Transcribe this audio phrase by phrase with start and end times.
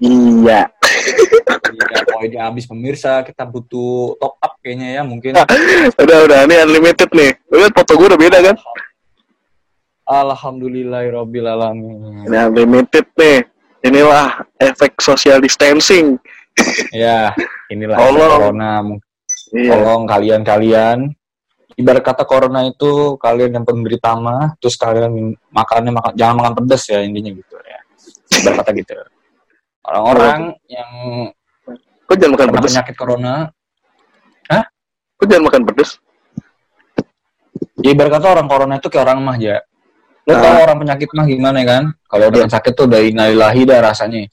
[0.00, 0.72] Iya.
[1.70, 5.36] Iya, poinnya habis pemirsa, kita butuh top up kayaknya ya mungkin.
[6.02, 7.32] udah udah ini unlimited nih.
[7.52, 8.56] Lihat foto gue udah beda kan?
[10.08, 12.26] Alhamdulillahirobbilalamin.
[12.26, 13.44] Ini unlimited nih.
[13.80, 16.20] Inilah efek social distancing.
[16.92, 17.32] Ya,
[17.72, 18.28] inilah Tolong.
[18.28, 18.84] corona.
[19.52, 19.72] Iya.
[19.76, 20.98] Tolong kalian-kalian
[21.80, 26.84] ibarat kata corona itu kalian yang penderita mah terus kalian makannya makan jangan makan pedas
[26.92, 27.80] ya intinya gitu ya.
[28.40, 28.92] Ibarat kata gitu.
[29.80, 30.90] Orang-orang yang
[32.06, 32.66] Kok jangan makan pedes?
[32.74, 33.34] penyakit corona
[35.20, 35.90] Kok jangan makan pedes?
[37.84, 39.60] Ya ibarat kata orang corona itu kayak orang mah ya.
[40.24, 40.40] Lo Ah.
[40.40, 41.84] tau orang penyakit mah gimana kan?
[42.08, 44.24] Kalau udah sakit tuh udah innalillahi dah rasanya.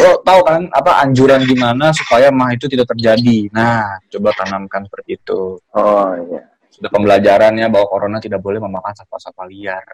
[0.00, 3.48] Lo tau kan apa anjuran gimana supaya mah itu tidak terjadi.
[3.52, 5.56] Nah, coba tanamkan seperti itu.
[5.72, 6.52] Oh iya.
[6.68, 9.84] Sudah pembelajarannya bahwa corona tidak boleh memakan satwa-satwa liar.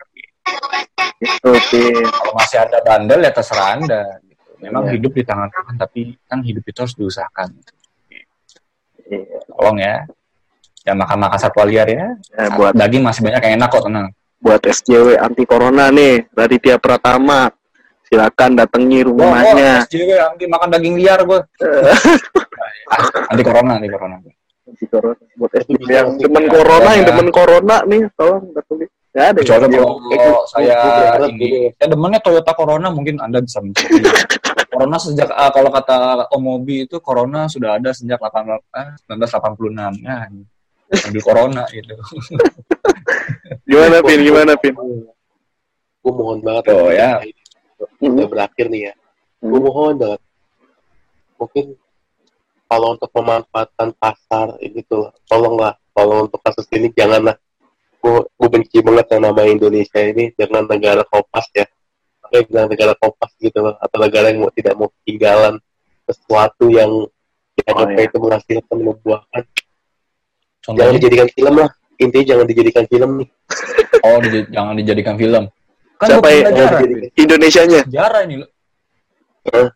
[1.46, 1.84] Oke.
[2.02, 4.02] Kalau masih ada bandel ya terserah Anda.
[4.60, 4.92] Memang Iya.
[4.95, 7.48] hidup di tangan Tuhan, tapi kan hidup itu harus diusahakan.
[9.09, 9.40] Iya.
[9.48, 9.96] Tolong ya.
[10.80, 12.16] Ya makan-makan satwa liar ya.
[12.30, 14.09] Ya, buat Daging masih banyak yang enak kok, tenang.
[14.40, 17.52] buat SJW anti corona nih dari tiap Pratama.
[18.02, 19.54] Silakan datangi rumahnya.
[19.54, 21.40] wah, SJW anti makan daging liar gue.
[23.29, 24.16] anti corona, anti corona.
[24.66, 25.20] Anti corona.
[25.37, 26.51] Buat SJW yang demen ya.
[26.51, 27.09] corona, yang Ya.
[27.13, 28.87] demen corona nih, tolong datangi.
[29.11, 29.43] Ya ada.
[29.43, 31.59] Kecuali kalau Itu- saya itu berharap ini, gini.
[31.75, 34.07] saya demennya Toyota Corona mungkin Anda bisa mencari.
[34.71, 35.97] Corona sejak ah, kalau kata
[36.30, 40.31] Om Mobi itu Corona sudah ada sejak 8, eh, 1986 ya.
[41.11, 41.95] Ambil Corona gitu.
[43.66, 44.19] Gimana Pin?
[44.23, 44.75] Gimana Pin?
[46.01, 47.19] Gue mohon banget Oh, ya.
[48.01, 48.93] udah berakhir nih ya.
[49.43, 49.66] Gue Hmm.
[49.66, 50.21] mohon banget.
[51.37, 51.65] Mungkin
[52.66, 55.75] kalau untuk pemanfaatan pasar gitu lah, tolonglah.
[55.91, 57.35] Kalau untuk kasus ini janganlah.
[58.01, 61.68] Gue gue benci banget yang nama Indonesia ini dengan negara kopas ya.
[62.24, 63.76] Makanya bilang negara kopas gitu loh.
[63.76, 65.60] Atau negara yang mau, tidak mau ketinggalan
[66.04, 66.91] sesuatu yang
[67.60, 68.09] yang Oh, apa iya.
[68.09, 69.42] itu menghasilkan membuahkan.
[69.44, 71.70] Jangan Contohnya, dijadikan film lah.
[72.00, 73.28] Intinya jangan dijadikan film nih.
[74.08, 75.44] oh di- jangan dijadikan film.
[76.00, 76.91] Kan Siapa yang- Pin.
[77.20, 77.80] Indonesianya.
[77.84, 78.41] sejarah ini.
[78.41, 78.48] loh.
[79.44, 79.72] Buat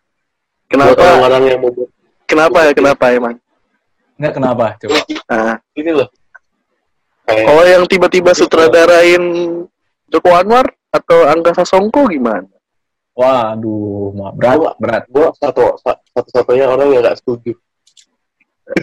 [0.72, 0.96] Kenapa?
[0.96, 1.88] orang-orang yang mau buat
[2.24, 2.72] Kenapa ya?
[2.72, 3.34] Kenapa emang?
[4.16, 4.64] Enggak kenapa?
[4.80, 4.96] Coba.
[5.28, 6.08] Nah, ini loh.
[7.24, 9.22] Kayak kalau yang tiba-tiba sutradarain
[10.06, 12.46] Joko Anwar atau Angga Sasongko gimana?
[13.14, 15.04] Waduh, berat, Gua- berat.
[15.06, 17.54] gue satu sa- satu-satunya orang yang nggak setuju.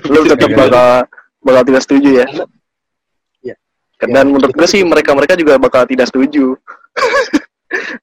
[0.07, 0.57] Lu tetap Iya.
[0.57, 0.87] bakal
[1.41, 2.27] bakal tidak setuju ya?
[3.43, 3.55] Iya.
[4.01, 4.31] Dan Iya.
[4.31, 6.55] menurut gue sih mereka-mereka juga bakal tidak setuju.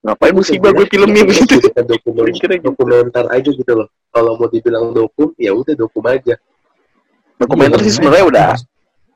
[0.01, 1.57] Ngapain musibah gue filmin Jadikan- gitu?
[1.61, 2.67] jadikan dokumen, Kira-kira gitu.
[2.73, 3.89] dokumenter aja gitu loh.
[4.09, 6.35] Kalau mau dibilang dokum, ya udah dokum aja.
[7.37, 8.49] Dokumenter sih sebenarnya udah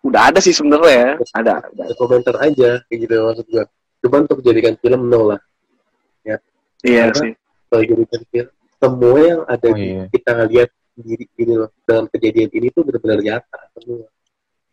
[0.03, 1.19] udah ada sih sebenarnya.
[1.33, 1.63] Ada.
[1.63, 1.83] ada.
[1.95, 3.65] Dokumenter aja, kayak gitu maksud gue.
[4.03, 5.41] Cuma untuk dijadikan film no lah.
[6.83, 7.33] Iya Karena- sih.
[7.71, 10.05] Kalau dijadikan film, semua yang ada Oh, di iya.
[10.11, 14.11] kita lihat diri ini loh dalam kejadian ini tuh benar-benar nyata semua.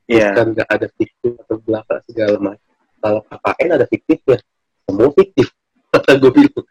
[0.10, 0.34] Iya.
[0.34, 2.74] Bukan nggak ada fiktif atau belaka segala macam.
[3.00, 4.38] Kalau KKN ada fiktifnya,
[4.84, 5.48] semua fiktif.
[5.94, 6.66] Kata gue bilang,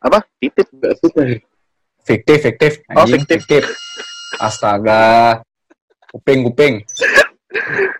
[0.00, 0.18] Apa?
[0.38, 0.66] Titip.
[0.70, 1.22] nggak suka.
[2.06, 2.72] Fiktif, fiktif.
[2.94, 3.38] Oh, Anjing, fiktif.
[3.42, 3.62] fiktif.
[4.38, 5.42] Astaga.
[6.14, 6.74] Kuping, kuping.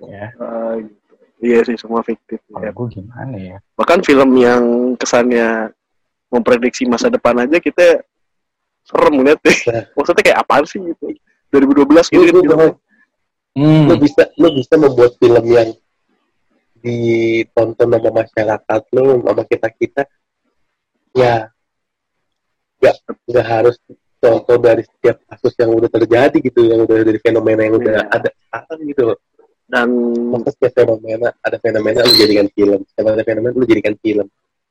[0.07, 0.27] Ya,
[0.81, 1.13] gitu.
[1.37, 2.41] Iya sih semua fiktif.
[2.49, 2.73] kalau ya.
[2.73, 3.57] gue gimana ya?
[3.77, 4.63] Bahkan film yang
[4.97, 5.69] kesannya
[6.33, 8.01] memprediksi masa depan aja kita
[8.83, 9.57] serem ngeliat deh.
[9.69, 9.85] Nah.
[9.95, 11.13] Maksudnya kayak apaan sih gitu.
[11.53, 12.73] 2012 gitu Lu, filmnya.
[13.57, 13.89] Hmm.
[13.89, 15.73] lu bisa lu bisa membuat film yang
[16.85, 20.03] ditonton sama masyarakat lu sama kita kita
[21.17, 21.49] ya
[22.77, 22.95] nggak
[23.33, 23.81] nggak harus
[24.21, 28.13] contoh dari setiap kasus yang udah terjadi gitu yang udah dari fenomena yang udah Iya.
[28.13, 29.19] ada sekarang gitu loh
[29.67, 29.89] Dan
[30.31, 32.81] masa setiap fenomena ada fenomena lu jadikan film.
[32.87, 34.27] Setiap ada fenomena lu jadikan film.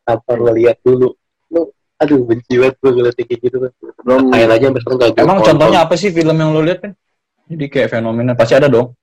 [0.07, 1.11] Tanpa ngeliat dulu.
[1.51, 1.61] Lu
[1.95, 3.71] aduh benci banget gue ngeliat kayak gitu kan
[4.03, 4.21] belum.
[4.31, 6.91] Kayak aja sampai sekarang gak Emang contohnya apa sih film yang lo lihat, kan?
[7.51, 8.95] Jadi kayak fenomena pasti ada dong.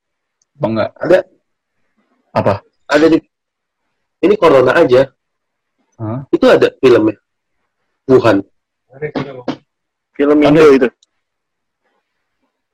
[0.56, 0.90] Apa enggak?
[0.96, 1.18] ada.
[2.32, 2.54] Apa?
[2.92, 3.18] ada di
[4.22, 5.08] ini corona aja.
[6.00, 6.24] Hah?
[6.32, 7.16] itu ada filmnya.
[8.08, 8.42] Wuhan.
[10.12, 10.88] Film Indo itu.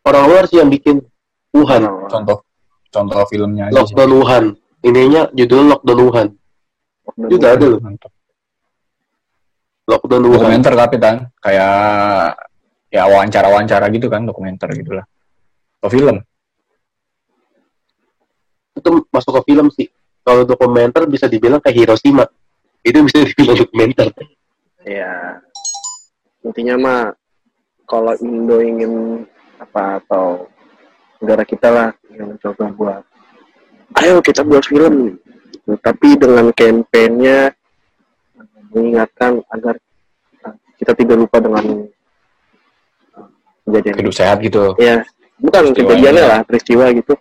[0.09, 1.05] orang luar sih yang bikin
[1.53, 1.85] Wuhan.
[2.09, 2.48] Contoh
[2.88, 3.73] contoh filmnya aja.
[3.73, 3.76] sih.
[3.94, 4.44] Lockdown Wuhan
[4.85, 6.29] ininya judul Lockdown Wuhan
[7.29, 8.12] itu udah ada loh Mantap.
[9.88, 11.75] Lockdown Wuhan Dokumenter tapi kan kayak
[12.88, 15.05] ya wawancara-wawancara gitu kan dokumenter gitu lah.
[15.81, 16.19] Atau film.
[18.79, 19.90] itu masuk ke film sih
[20.23, 22.31] kalau dokumenter bisa dibilang kayak Hiroshima
[22.87, 24.14] itu bisa dibilang dokumenter
[24.88, 25.43] Ya.
[26.46, 27.00] Intinya mah
[27.85, 29.25] kalau Indo ingin
[29.58, 30.49] apa atau
[31.19, 33.03] negara kita lah yang mencoba buat
[34.05, 35.17] ayo kita buat film.
[35.49, 35.73] Gitu.
[35.85, 37.53] tapi dengan kampanyenya
[38.73, 39.77] mengingatkan agar
[40.79, 41.89] kita tidak lupa dengan
[43.69, 43.95] kejadian.
[44.01, 44.73] Hidup sehat gitu.
[44.81, 45.05] Ya
[45.39, 47.15] bukan kejadiannya lah peristiwa gitu.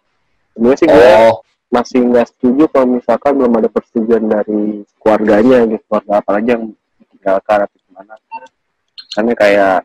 [0.56, 1.36] Sebenarnya sih gue oh.
[1.69, 4.62] masih nggak setuju kalau misalkan belum ada persetujuan dari
[5.01, 5.84] keluarganya gitu.
[5.92, 6.63] Keluarga apalagi yang
[7.04, 8.13] ditinggalkan atau gimana.
[9.12, 9.78] Karena kayak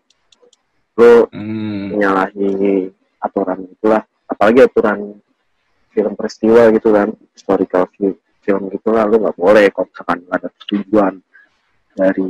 [1.01, 1.97] lu hmm.
[1.97, 5.21] menyalahi aturan itulah apalagi aturan
[5.93, 10.37] film peristiwa gitu kan historical fi- film gitu lah lu nggak boleh kalau misalkan nggak
[10.41, 11.15] ada persetujuan
[11.93, 12.29] dari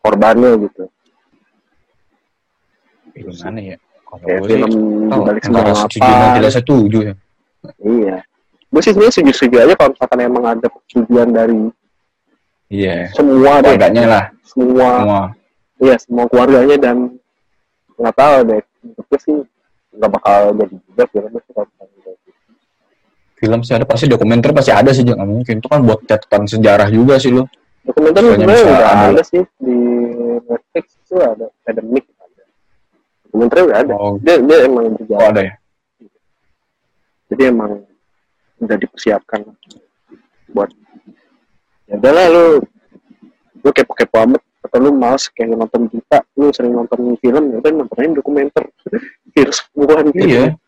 [0.00, 0.84] korbannya gitu.
[3.14, 3.76] Gimana ya?
[4.04, 4.70] Kalau sih film
[5.08, 7.14] dibalik semua setuju dan apa tidak setuju ya.
[7.80, 8.16] Iya.
[8.68, 11.60] Gue sih sebenarnya setuju setuju aja kalau misalkan emang ada persetujuan dari
[12.68, 13.08] iya.
[13.14, 13.74] semua deh.
[13.78, 14.24] Keluarganya lah.
[14.44, 14.90] Semua.
[14.98, 15.22] Semua.
[15.78, 16.96] Iya semua keluarganya dan
[17.96, 18.62] nggak tahu deh.
[18.98, 19.36] Gue sih
[19.94, 22.10] nggak bakal jadi juga filmnya sih kalau gitu.
[23.38, 25.54] film sih ada pasti dokumenter pasti ada sih jangan mungkin.
[25.62, 27.46] Itu kan buat catatan sejarah juga sih lo
[27.84, 29.06] dokumenter sebenarnya udah ada.
[29.12, 29.42] ada sih.
[29.60, 29.76] Di
[30.48, 31.46] Netflix itu ada.
[31.62, 32.42] Academic ada.
[33.28, 33.94] Dokumenter udah ada.
[33.94, 35.54] Oh, dia dia emang oh berjalan ada ya?
[37.32, 37.72] Jadi emang
[38.62, 39.40] udah dipersiapkan
[40.54, 40.70] buat
[41.90, 42.46] ya udahlah lu
[43.62, 44.42] lu kepo-kepo amat.
[44.64, 48.64] Atau lu males kayak nonton kita lu sering nonton film ya udah nontonin dokumenter
[49.34, 50.54] virus bukan iya.
[50.54, 50.64] virus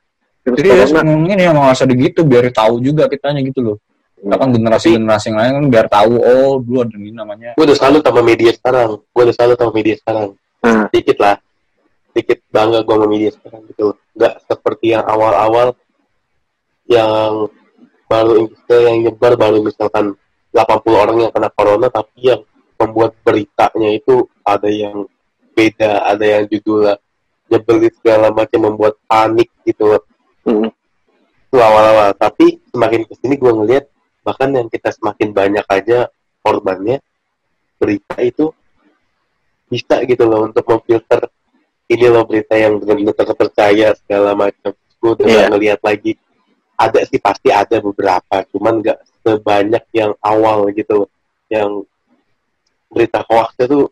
[0.54, 3.76] jadi ya mungkin ya mau usah gitu biar tahu juga kitanya gitu loh.
[4.14, 7.58] Kita kan generasi generasi yang lain kan biar tahu oh dulu ada ini namanya.
[7.58, 9.02] Gue udah selalu sama media sekarang.
[9.10, 10.26] Gue udah selalu sama media sekarang.
[10.62, 11.36] Nah sedikit lah.
[12.14, 13.86] Sedikit bangga gue sama media sekarang gitu
[14.16, 15.76] nggak seperti yang awal-awal
[16.86, 17.50] yang
[18.06, 20.14] baru yang nyebar baru misalkan
[20.54, 22.40] 80 orang yang kena corona tapi yang
[22.78, 25.04] membuat beritanya itu ada yang
[25.52, 26.96] beda ada yang judulnya
[27.50, 29.96] nyebelin segala macam membuat panik gitu.
[29.96, 30.02] Loh
[30.46, 30.70] mm,
[31.50, 32.12] itu awal-awal.
[32.18, 33.84] Tapi semakin ke sini gue ngelihat
[34.26, 36.10] bahkan yang kita semakin banyak aja
[36.42, 36.98] korbannya
[37.78, 38.50] berita itu
[39.66, 41.30] bisa gitu loh untuk memfilter
[41.86, 44.74] ini loh berita yang benar-benar terpercaya segala macam.
[44.98, 46.12] Gue udah nggak ngelihat lagi.
[46.76, 51.10] Ada sih pasti ada beberapa cuman nggak sebanyak yang awal gitu loh.
[51.46, 51.86] Yang
[52.90, 53.86] berita hoaxnya tuh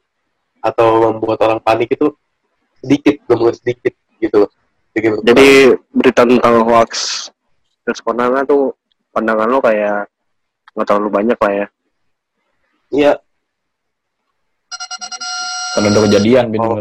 [0.65, 2.11] atau membuat orang panik itu
[2.85, 4.37] sedikit benar sedikit gitu.
[4.45, 4.51] Loh
[4.95, 6.91] Sedikit jadi berita tentang hoax
[7.83, 8.79] virus corona tuh
[9.11, 10.07] pandangan lo kayak
[10.71, 11.67] nggak terlalu banyak lah ya.
[12.95, 13.13] Iya.
[15.75, 16.79] Kan udah kejadian Oh.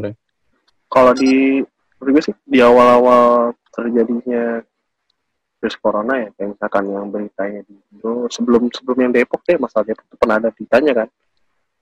[0.94, 1.66] kalau di
[1.98, 4.62] menurut gue sih di awal-awal terjadinya
[5.58, 9.90] virus corona ya kayak misalkan yang beritanya di Indo sebelum sebelum yang Depok deh masalah
[9.90, 11.08] Depok itu pernah ada beritanya kan.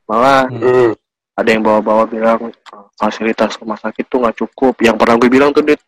[0.07, 0.95] Malah Hmm.
[1.41, 1.43] Hmm.
[1.43, 4.77] ada yang bawa-bawa bilang "Ah, fasilitas rumah sakit tuh nggak cukup.
[4.77, 5.81] Yang pernah gue bilang tuh dit.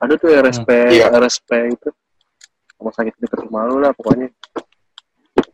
[0.00, 1.12] Ada tuh RSP Iya.
[1.12, 1.88] RSP itu.
[2.80, 4.32] Rumah sakit dekat rumah lu lah pokoknya.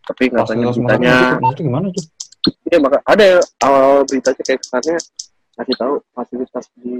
[0.04, 2.04] Tapi nggak tanya beritanya itu, gimana tuh?
[2.69, 4.96] Iya maka ada yang awal beritanya kayak kesannya
[5.56, 6.94] ngasih tahu fasilitas di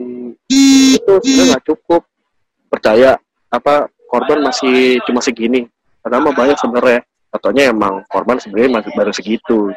[0.97, 2.03] itu sebenarnya nggak cukup.
[2.73, 3.11] Percaya
[3.53, 5.69] apa korban masih cuma segini.
[6.01, 7.01] Padahal mah banyak sebenarnya.
[7.29, 9.69] Contohnya emang korban sebenarnya masih baru segitu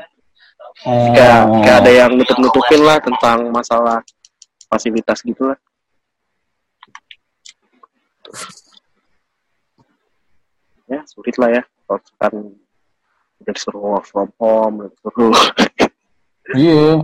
[0.85, 1.09] oh.
[1.15, 4.03] kayak kayak ada yang nutup nutupin lah tentang masalah
[4.67, 5.57] fasilitas gitu lah.
[10.87, 11.63] Ya sulit lah ya.
[11.87, 12.33] Kalau kan
[13.37, 15.35] udah disuruh work from home udah disuruh
[16.57, 16.99] iya.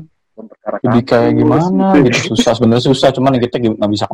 [0.82, 2.36] jadi kayak gimana gitu.
[2.36, 3.10] susah sebenarnya susah.
[3.16, 4.06] Cuman kita nggak bisa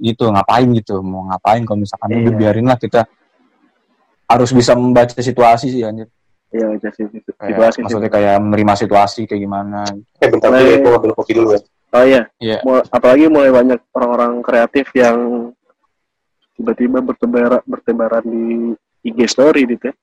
[0.00, 1.04] gitu ngapain gitu.
[1.04, 2.18] Mau ngapain kalau misalkan Iya.
[2.24, 3.04] udah biarin lah kita
[4.24, 6.08] harus bisa membaca situasi sih anjir
[6.54, 9.82] Iya, jadi kayak, situasi maksudnya kayak menerima situasi kayak gimana
[10.16, 11.60] Eh bentar dulu ya, gue ngambil kopi dulu ya.
[11.90, 12.58] Oh iya, Iya.
[12.62, 15.50] Mul- apalagi mulai banyak orang-orang kreatif yang
[16.54, 18.70] tiba-tiba bertebaran bertebaran di
[19.04, 19.94] IG story gitu ya.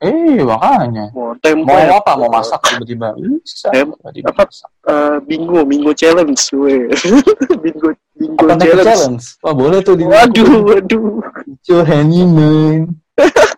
[0.00, 4.42] eh makanya Mau tempo mau ya, apa mau masak tiba-tiba bisa Em, tiba-tiba apa?
[4.86, 6.88] eh, bingo, bingo challenge, we.
[7.62, 8.88] bingo, bingo apa challenge.
[8.88, 9.24] challenge.
[9.38, 11.20] wah boleh tuh di Waduh, waduh.
[11.68, 12.96] your handy man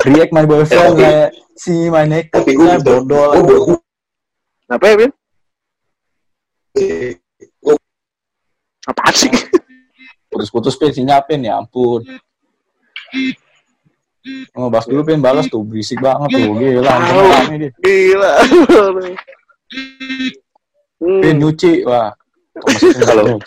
[0.09, 3.77] react my boyfriend Tapi- kayak si my naked Tapi gue nah, dodol gue
[4.73, 5.13] Apa ya, Bin?
[8.89, 9.31] Apaan sih?
[10.33, 12.01] putus-putus pin sinyapin ya ampun.
[14.57, 16.57] Oh, bahas dulu pin balas tuh berisik banget tuh.
[16.57, 16.95] Gila
[17.85, 18.33] Gila.
[20.97, 21.37] pin hmm.
[21.37, 21.85] nyuci.
[21.85, 22.17] Wah.
[23.05, 23.45] Kalau-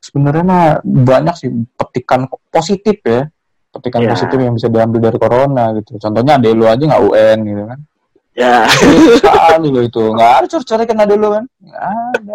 [0.00, 3.30] sebenarnya mah banyak sih petikan positif ya
[3.70, 4.10] petikan Ya.
[4.12, 7.80] positif yang bisa diambil dari corona gitu contohnya ada lu aja nggak UN gitu kan
[8.30, 8.62] Ya,
[9.20, 11.82] sekali lo itu nggak ada cari kena dulu kan nggak
[12.14, 12.34] ada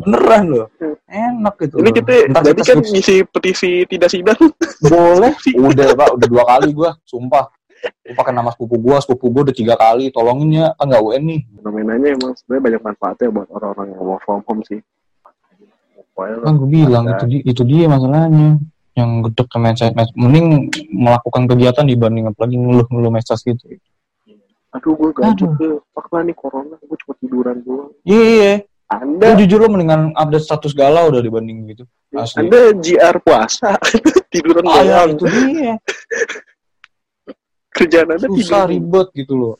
[0.00, 0.66] beneran loh
[1.06, 4.40] enak gitu ini kita Ntar jadi kan ngisi petisi tidak sidang.
[4.80, 9.42] boleh udah pak udah dua kali gua sumpah gua pakai nama sepupu gua sepupu gua
[9.46, 13.48] udah tiga kali tolongin ya kan nggak UN nih Fenomenanya emang sebenarnya banyak manfaatnya buat
[13.52, 14.80] orang-orang yang work from home sih.
[16.12, 17.12] pokoknya kan gue bilang ada.
[17.16, 18.48] itu dia, itu dia masalahnya
[18.98, 23.78] yang gedek ke medsos med- mending melakukan kegiatan dibanding apalagi ngeluh-ngeluh medsos gitu.
[24.70, 25.50] Aduh gue gabut Aduh.
[25.58, 26.76] ke fakla nih corona.
[26.82, 27.90] Gue cuma tiduran doang.
[28.06, 28.54] Iya iya
[28.90, 31.86] anda Lu jujur lo mendingan update status galau udah dibanding gitu.
[32.10, 32.50] Asli.
[32.50, 33.78] Anda GR puasa.
[34.34, 35.14] Tiduran ah, ya, doang.
[35.14, 35.74] itu dia.
[37.78, 38.74] Kerjaan anda susah tidur.
[38.74, 39.56] ribet gitu loh.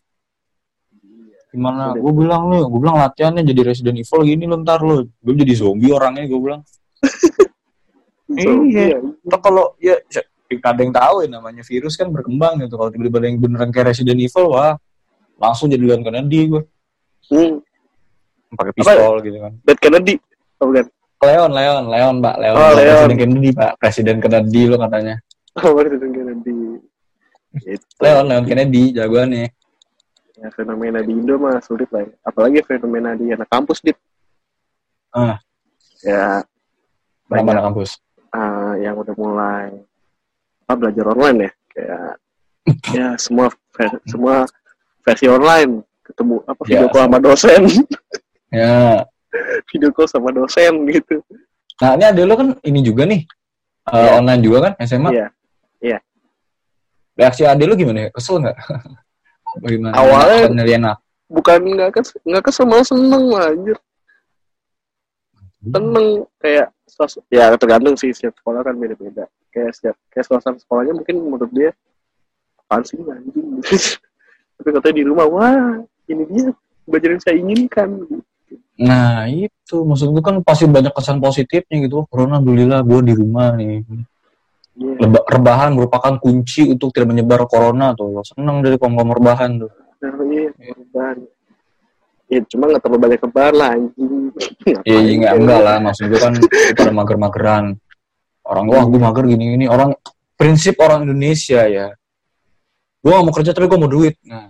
[1.55, 1.95] Gimana?
[1.95, 5.55] Gue bilang lo gue bilang latihannya jadi Resident Evil gini lo ntar lo gue jadi
[5.55, 6.63] zombie orangnya gue bilang
[8.31, 8.85] So, Iya.
[8.87, 8.99] iya.
[9.27, 10.23] Ntar kalau ya ya,
[10.61, 12.75] ada yang tahu ya namanya virus kan berkembang gitu.
[12.75, 14.79] Kalau tiba-tiba ada yang beneran kayak Resident Evil wah
[15.37, 16.63] langsung jadi Leon Kennedy gue
[17.27, 17.63] Hmm.
[18.53, 19.53] pakai pistol gitu kan.
[19.63, 20.15] Dead Kennedy?
[20.59, 20.87] Oh bukan.
[21.21, 22.73] Leon Leon Leon mbak Leon, Oh.
[22.73, 22.79] Leon.
[22.81, 23.71] Presiden Kennedy pak.
[23.77, 25.15] Presiden Kennedy lo katanya.
[25.57, 26.59] Oh Dead Kennedy.
[27.61, 29.51] Itu Leon Leon Kennedy jagoannya ya.
[30.51, 32.11] Fenomena di Indo mah sulit lah ya.
[32.23, 33.99] apalagi fenomena di anak kampus dit.
[35.11, 35.37] Ah.
[36.01, 36.41] ya.
[37.27, 37.63] Mana banyak.
[37.63, 37.91] kampus
[38.31, 39.69] ah, yang udah mulai
[40.65, 41.51] apa belajar online ya?
[41.71, 42.11] Kayak
[42.99, 43.47] ya semua
[44.07, 44.45] semua
[45.03, 45.83] versi online.
[46.07, 47.63] Ketemu apa video Ya, call sama dosen.
[48.51, 49.07] Ya.
[49.71, 51.23] Video call sama dosen gitu.
[51.79, 53.23] Nah ini ada lo kan ini juga nih.
[53.87, 54.19] Eh, Iya.
[54.19, 55.11] online juga kan SMA
[55.81, 55.99] Iya.
[57.15, 58.11] reaksi ade lo gimana ya?
[58.11, 58.57] Kesel nggak?
[59.63, 60.83] Bagaimana Awalnya- penilaian
[61.31, 63.79] bukan nggak kes nggak kesel malah seneng lah anjir
[65.61, 66.09] seneng
[66.41, 71.17] kayak sos- ya tergantung sih setiap sekolah kan beda-beda kayak setiap kayak suasana sekolahnya mungkin
[71.21, 71.71] menurut dia
[72.65, 73.61] apaan sih anjing
[74.57, 76.49] tapi katanya di rumah wah ini dia
[76.89, 77.89] belajar yang saya inginkan
[78.81, 82.01] Nah itu maksud gue kan pasti banyak kesan positifnya gitu.
[82.01, 83.85] Oh, Corona alhamdulillah gue di rumah nih.
[84.81, 84.97] Iya.
[85.05, 88.25] Leba- rebahan merupakan kunci untuk tidak menyebar corona tuh.
[88.25, 89.71] Seneng dari kaum-kaum rebahan tuh.
[90.01, 91.17] Nah, iya, rebahan.
[92.31, 94.31] Ya, cuma nggak terlalu banyak rebahan lah, anjing.
[94.87, 96.35] Iya iya, enggak enggak lah maksud gue kan
[96.79, 97.65] pada mager-mageran.
[98.47, 99.67] Orang wah gue mager gini-gini.
[99.67, 99.99] Orang
[100.39, 101.91] prinsip orang Indonesia ya.
[103.03, 104.15] Gue gak mau kerja tapi gue mau duit.
[104.25, 104.47] Nah,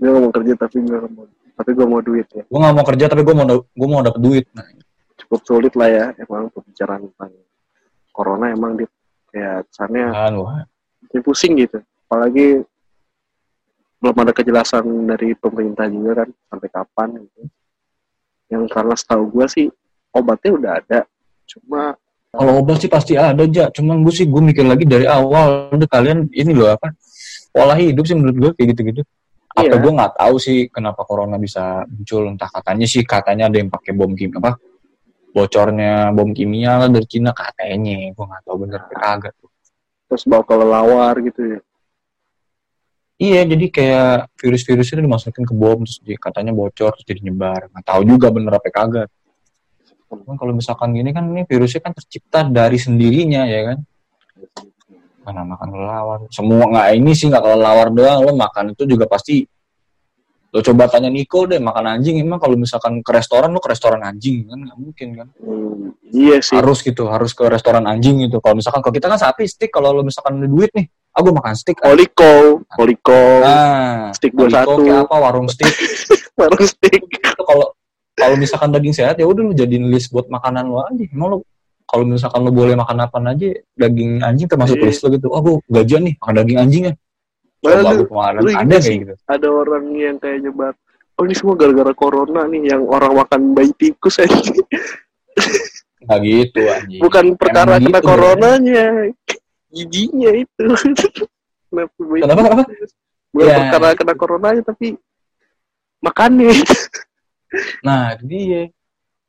[0.00, 2.42] Gue nggak mau kerja tapi gue mau, tapi gue mau duit ya.
[2.42, 4.44] gue gak mau kerja tapi gue mau gue mau dapet duit.
[4.56, 4.66] Nah,
[5.20, 7.30] Cukup sulit lah ya, emang pembicaraan tentang
[8.10, 8.84] corona emang di
[9.32, 10.64] kayak kesannya kan wah.
[11.06, 11.78] bikin pusing gitu.
[12.08, 12.64] Apalagi
[14.02, 17.40] belum ada kejelasan dari pemerintah juga kan sampai kapan gitu.
[18.50, 19.66] Yang karena setahu gue sih
[20.10, 21.00] obatnya udah ada,
[21.46, 21.94] cuma
[22.32, 23.68] Kalau obat sih pasti ada aja.
[23.68, 25.68] Cuman gue sih gue mikir lagi dari awal.
[25.68, 26.88] Udah kalian ini loh apa?
[27.52, 29.04] Pola hidup sih menurut gue kayak gitu-gitu.
[29.52, 29.76] Apa Iya.
[29.76, 32.32] gue nggak tahu sih kenapa corona bisa muncul.
[32.32, 34.56] Entah katanya sih katanya ada yang pakai bom kim apa?
[35.36, 38.16] Bocornya bom kimia lah dari Cina katanya.
[38.16, 39.36] Gue nggak tahu bener kagak.
[40.08, 41.60] terus bawa kelelawar gitu ya.
[43.22, 47.70] Iya, jadi kayak virus-virus itu dimasukin ke bom terus katanya bocor terus jadi nyebar.
[47.70, 49.08] Nggak tahu juga bener apa kagak.
[50.10, 53.78] Cuman kalau misalkan gini kan ini virusnya kan tercipta dari sendirinya ya kan.
[55.22, 59.46] mana makan kelelawar semua nggak ini sih nggak kelelawar doang lo makan itu juga pasti
[60.52, 62.20] lo coba tanya Niko deh makan anjing.
[62.20, 64.60] Emang kalau misalkan ke restoran lo ke restoran anjing kan?
[64.60, 65.28] Nggak mungkin kan?
[65.40, 66.52] Hmm, iya sih.
[66.52, 68.36] harus gitu harus ke restoran anjing gitu.
[68.44, 69.72] Kalau misalkan kalau kita kan sapi stick.
[69.72, 71.96] Kalau lo misalkan ada duit nih aku makan stick ah.
[71.96, 74.52] Oliko, Oliko, nah stick 21.
[74.84, 75.16] kayak apa?
[75.16, 75.72] Warung stick.
[76.38, 77.00] Baru stick.
[77.48, 77.72] kalau
[78.12, 81.04] kalau misalkan daging sehat ya udah lo jadiin list buat makanan lo aja.
[81.08, 81.36] Emang lo
[81.88, 84.84] kalau misalkan lo boleh makan apa aja daging anjing termasuk Iya.
[84.84, 85.32] list lo gitu.
[85.32, 86.94] Oh gue gajian nih makan daging anjing ya
[87.62, 90.74] Coba lu- kemarin lu ada kayak gitu ada orang yang kayak nyebar,
[91.14, 94.34] oh ini semua gara-gara corona nih, yang orang makan bayi tikus aja.
[96.02, 97.00] Nggak gitu anjing.
[97.00, 98.86] Bukan perkara Emang kena gitu, coronanya,
[99.70, 100.64] giginya itu.
[101.70, 102.64] Kenapa bayi Kenapa, kenapa?
[103.32, 103.56] Bukan Ya.
[103.64, 104.86] perkara kena coronanya, tapi
[106.02, 106.50] makannya.
[107.84, 108.62] Nah, itu dia.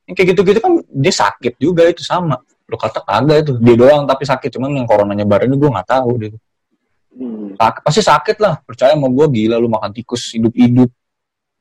[0.07, 2.39] Yang kayak gitu-gitu kan dia sakit juga itu sama.
[2.71, 3.59] Lo kata kagak itu.
[3.59, 4.47] Dia doang tapi sakit.
[4.47, 6.31] Cuman yang corona nyebarin gue nggak tahu dia.
[7.13, 7.53] Hmm.
[7.55, 8.57] Sak- pasti sakit lah.
[8.61, 10.89] Percaya sama gue gila lu makan tikus hidup-hidup.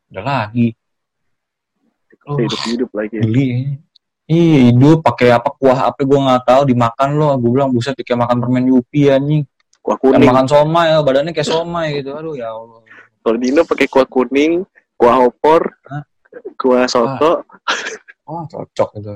[0.09, 0.73] Udah lagi.
[2.25, 3.17] Oh, Hidup-hidup lagi.
[3.19, 3.49] geli.
[4.25, 7.29] Iya hidup pakai apa kuah apa gue nggak tahu dimakan lo.
[7.37, 9.43] Gue bilang buset kayak makan permen yupi anjing.
[9.83, 10.23] Kuah kuning.
[10.23, 12.15] makan somai ya, badannya kayak somai gitu.
[12.15, 12.79] Aduh ya Allah.
[13.21, 14.63] Kalau di Indo pakai kuah kuning,
[14.95, 16.07] kuah opor, Hah?
[16.55, 17.43] kuah soto.
[18.23, 19.15] Oh cocok gitu.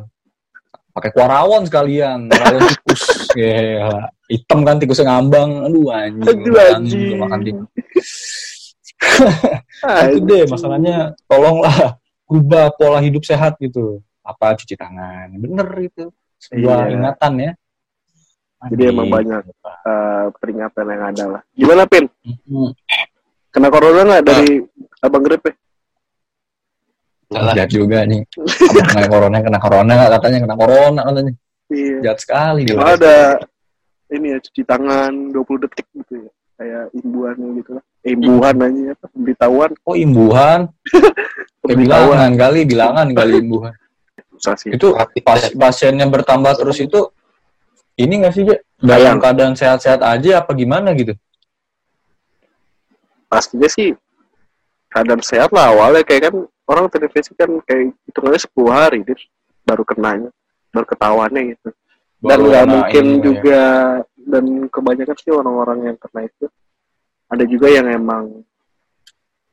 [0.96, 3.28] Pakai kuah rawon sekalian, rawon tikus.
[3.36, 4.08] Gila.
[4.32, 5.68] Hitam kan tikusnya ngambang.
[5.68, 6.24] Aduh anjing.
[6.24, 7.20] Aduh anjing.
[7.20, 8.08] makan tikus.
[9.84, 11.12] Ah, itu deh masalahnya.
[11.28, 14.00] Tolonglah ubah pola hidup sehat gitu.
[14.24, 15.36] Apa cuci tangan.
[15.36, 16.08] Bener itu.
[16.40, 16.92] Sebuah Iya.
[16.96, 17.52] ingatan ya.
[18.72, 19.44] Jadi emang banyak.
[19.44, 21.42] eh, peringatan yang ada lah.
[21.52, 22.08] Gimana Pin?
[23.52, 24.64] Kena corona nggak dari
[25.04, 25.52] abang grep ya?
[27.32, 28.22] Jahat juga nih.
[28.94, 31.32] Kena corona, kena corona katanya kena corona katanya.
[31.66, 31.96] Iya.
[32.06, 32.74] Jahat sekali dia.
[32.78, 33.16] Kalau ada
[34.14, 36.30] ini ya cuci tangan 20 detik gitu ya.
[36.56, 37.84] Kayak imbuhannya gitu lah.
[38.06, 39.70] Eh, imbuhan aja ya, pemberitahuan.
[39.84, 40.60] Oh imbuhan.
[41.60, 42.16] Pemberitahuan.
[42.16, 43.74] bilangan kali, bilangan kali imbuhan.
[44.38, 44.70] Susah sih.
[44.72, 44.94] Itu
[45.26, 47.10] pas pasiennya bertambah terus itu
[47.98, 48.44] ini nggak sih?
[48.46, 48.86] Sayang.
[48.86, 51.12] Dalam keadaan sehat-sehat aja apa gimana gitu?
[53.26, 53.92] pastinya sih
[54.90, 56.34] keadaan sehat lah awalnya kayak kan
[56.66, 59.16] orang terinfeksi kan kayak hitungannya 10 hari dia
[59.66, 60.30] baru kenanya
[60.74, 61.70] baru ketahuannya gitu.
[62.20, 63.22] Dan nggak mungkin ini, ya.
[63.22, 63.60] juga
[64.16, 66.46] dan kebanyakan sih orang-orang yang kena itu.
[67.30, 68.24] Ada juga yang emang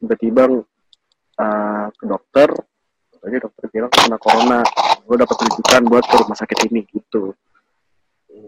[0.01, 0.43] tiba-tiba
[1.39, 2.49] uh, ke dokter
[3.23, 4.59] aja dokter bilang kena corona
[5.07, 7.31] gue dapat rujukan buat ke rumah sakit ini gitu.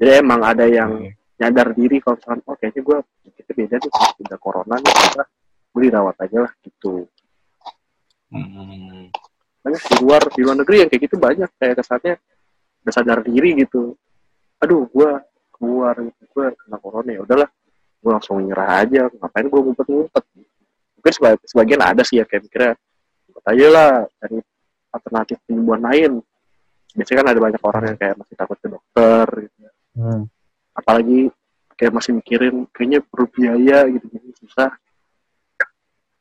[0.03, 2.97] Jadi emang ada yang nyadar diri kalau misalkan oh kayaknya gue
[3.31, 3.91] itu beda nih
[4.27, 5.27] udah corona nih udah
[5.75, 7.07] gue dirawat aja lah gitu
[8.35, 9.07] Hmm.
[9.65, 11.49] banyak di luar di luar negeri yang kayak gitu banyak.
[11.57, 12.13] Kayak kesannya
[12.85, 13.95] udah sadar diri gitu.
[14.61, 15.09] Aduh gue
[15.55, 17.49] keluar gitu gue kena corona ya udahlah.
[18.03, 19.09] Gue langsung nyerah aja.
[19.09, 20.23] Ngapain gue ngumpet-ngumpet?
[20.99, 22.71] Mungkin seba- sebagian ada sih ya kayak mikirnya
[23.25, 24.37] ngumpet aja lah cari
[24.93, 26.11] alternatif penyembuhan lain.
[26.95, 29.53] Biasanya kan ada banyak orang yang kayak masih takut ke dokter gitu
[29.95, 30.27] Hmm.
[30.75, 31.31] apalagi
[31.79, 34.75] kayak masih mikirin kayaknya perlu biaya gitu gitu susah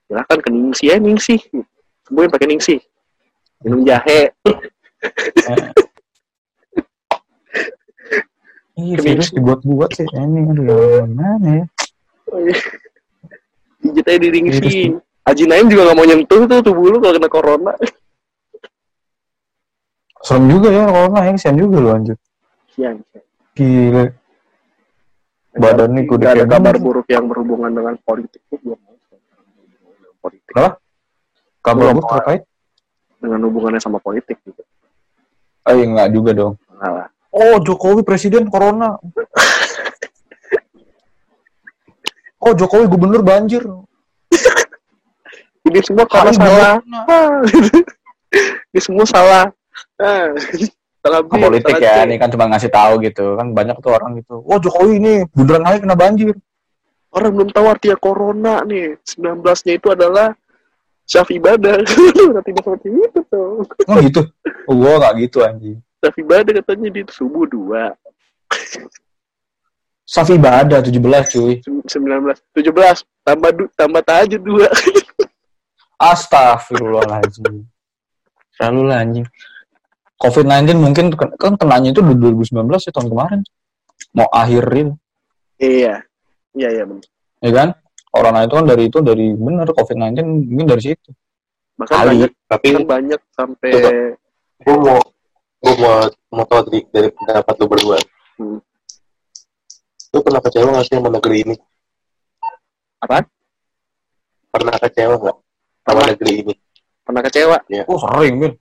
[0.07, 1.43] silahkan ke ningsi ya ningsi
[2.09, 2.77] sembuhin pakai ningsi
[3.65, 4.31] minum jahe
[8.75, 9.07] Iya, Kemisi.
[9.07, 11.65] virus dibuat-buat sih ini aduh ya gimana ya?
[13.79, 14.59] pijit aja di ningsi
[14.91, 14.99] Virus.
[15.25, 17.73] Haji Naim juga gak mau nyentuh tuh tubuh lu kalau kena corona
[20.25, 22.17] Serem juga ya corona ya, kesian juga lu anjir.
[22.75, 22.97] Sian,
[23.55, 24.05] Gila.
[25.55, 28.97] Badan nih kudu Gak ada kabar buruk yang berhubungan dengan politik tuh belum mau
[30.19, 30.83] politik Kenapa?
[31.65, 32.43] Belum, buruk terkait?
[33.25, 34.61] dengan hubungannya sama politik gitu
[35.65, 36.53] Oh iya enggak juga dong.
[36.77, 38.95] Enggak lah Oh Jokowi presiden corona.
[42.45, 43.65] Oh Jokowi gubernur banjir.
[45.65, 46.77] ini semua karena Hari salah.
[47.09, 47.41] Ah,
[48.69, 49.45] ini semua salah
[49.97, 50.29] Ah,
[51.01, 54.21] salah B, politik salah ya, ini kan cuma ngasih tahu gitu kan banyak tuh orang
[54.21, 54.45] gitu.
[54.45, 56.37] Oh Jokowi ini bundaran HI kena banjir.
[57.15, 60.35] orang belum tahu artinya corona nih 19-nya itu adalah
[61.05, 61.77] syaf ibadah
[62.35, 64.23] nanti seperti itu tuh Oh gitu.
[64.69, 65.79] Oh, gua nggak gitu anjing.
[66.01, 67.93] syaf ibadah katanya di subuh dua
[70.05, 71.01] Safi ibadah 17
[71.33, 71.65] cuy.
[71.65, 71.89] 19
[72.53, 74.69] 17 tambah du, tambah tahajud dua
[76.13, 77.65] Astagfirullahaladzim.
[78.55, 79.27] Selalu lah anjing.
[80.21, 82.53] COVID-19 mungkin ke- kan kenanya itu di 2019
[82.85, 83.41] ya tahun kemarin.
[84.15, 84.95] Mau akhirin,
[85.59, 86.03] iya
[86.55, 87.03] iya iya bener
[87.43, 87.69] ya kan?
[88.15, 91.11] Corona itu kan dari itu dari bener COVID-19 mungkin dari situ.
[91.75, 92.07] bahkan Kali.
[92.15, 93.71] banyak Tapi kan banyak sampai
[94.63, 95.03] gue mau
[95.59, 95.97] gue mau
[96.31, 97.99] mau tahu dari, dari pendapat lu berdua.
[98.39, 98.63] Hmm.
[100.15, 101.57] Lu pernah kecewa nggak sih sama negeri ini?
[103.03, 103.27] Apaan?
[104.55, 105.37] Pernah kecewa nggak
[105.83, 106.07] sama Pernah.
[106.15, 106.55] negeri ini?
[107.05, 108.53] pernah kecewa Oh sering, Bin.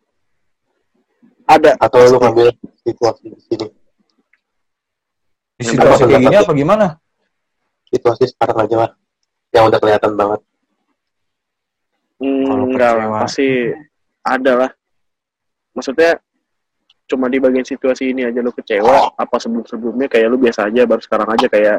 [1.48, 2.52] ada Atau lu ngambil
[2.84, 3.68] situasi di sini?
[5.56, 6.86] Di situasi kayak gini apa gimana?
[7.88, 8.92] Situasi sekarang aja lah,
[9.54, 10.42] yang udah kelihatan banget.
[12.18, 13.48] Hmm, Kalau enggak lah, pasti
[14.26, 14.72] ada lah.
[15.78, 16.18] Maksudnya
[17.06, 21.02] cuma di bagian situasi ini aja lu kecewa, apa sebelum-sebelumnya kayak lu biasa aja, baru
[21.04, 21.78] sekarang aja kayak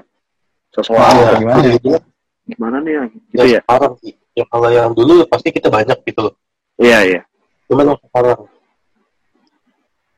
[0.71, 1.75] sesuatu Wah, ya, gimana ya?
[1.75, 1.91] Jadi,
[2.45, 3.61] gimana nih ya, gitu ya, ya?
[3.67, 3.93] sekarang.
[4.35, 6.35] Ya kalau yang dulu pasti kita banyak gitu loh.
[6.79, 7.21] Iya, iya.
[7.71, 8.39] Cuman yang sekarang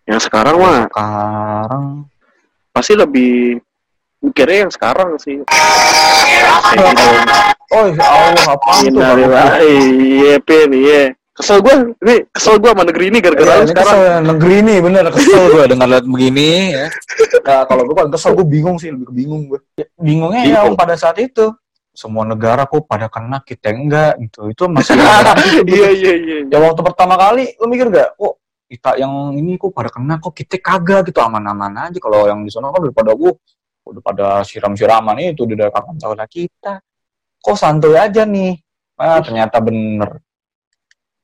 [0.06, 1.84] Yang sekarang mah Sekarang
[2.72, 3.60] pasti lebih
[4.22, 5.40] mikirnya yang sekarang sih.
[5.40, 7.06] Gitu.
[7.74, 8.86] Oh, ya Allah, tuh?
[8.86, 9.74] Innalillahi,
[10.22, 11.12] iya, Pin, iya.
[11.36, 13.84] Kesel gua, ini kesel gua sama negeri ini gara-gara Iya, lu ini sekarang.
[13.92, 16.86] kesel ya, negeri ini bener kesel gue dengar lihat begini ya.
[17.44, 19.60] Nah, kalau gue paling kesel gue bingung sih, lebih bingung gue.
[19.76, 20.80] Ya, bingungnya ya Bingung.
[20.80, 21.52] pada saat itu
[21.92, 24.48] semua negara kok pada kena kita enggak gitu.
[24.48, 25.36] Itu masih ada.
[25.60, 26.36] Iya, iya, iya.
[26.48, 30.32] ya waktu pertama kali lu mikir gak, kok kita yang ini kok pada kena kok
[30.32, 33.36] kita kagak gitu aman-aman aja kalau yang di sana kan udah pada gua
[33.86, 36.82] udah pada siram-siraman itu di daerah saudara kita
[37.38, 38.58] kok santuy aja nih
[38.98, 40.20] ah ternyata bener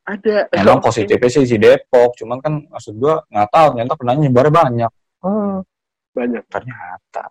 [0.03, 0.51] Ada.
[0.51, 4.93] Emang positifnya sih si Depok, cuman kan maksud gua nggak tahu ternyata penanya nyebarnya banyak.
[5.23, 5.63] Oh,
[6.11, 6.43] Banyak.
[6.51, 7.31] ternyata.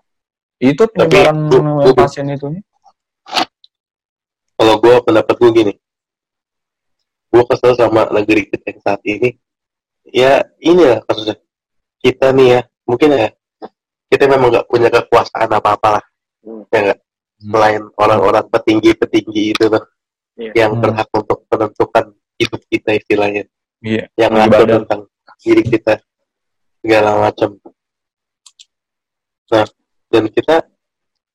[0.56, 1.52] Itu penyebaran
[1.92, 2.64] pasien itu nih.
[4.56, 5.74] kalau gue pendapat gue gini
[7.34, 9.30] gue kesel sama negeri kita yang saat ini
[10.06, 11.42] ya ini lah kasusnya
[11.98, 13.30] kita nih ya mungkin ya
[14.12, 16.04] kita memang nggak punya kekuasaan apa apa lah
[16.42, 16.66] Hmm.
[16.74, 17.00] ya nggak
[17.38, 19.84] selain orang-orang petinggi petinggi itu tuh
[20.42, 20.52] Iya.
[20.66, 20.82] yang Hmm.
[20.82, 22.06] berhak untuk menentukan
[22.42, 23.44] hidup kita istilahnya
[23.86, 24.10] Iya.
[24.18, 25.02] yang ngatur tentang
[25.38, 26.02] diri kita
[26.82, 27.62] segala macam
[29.52, 29.68] nah
[30.10, 30.56] dan kita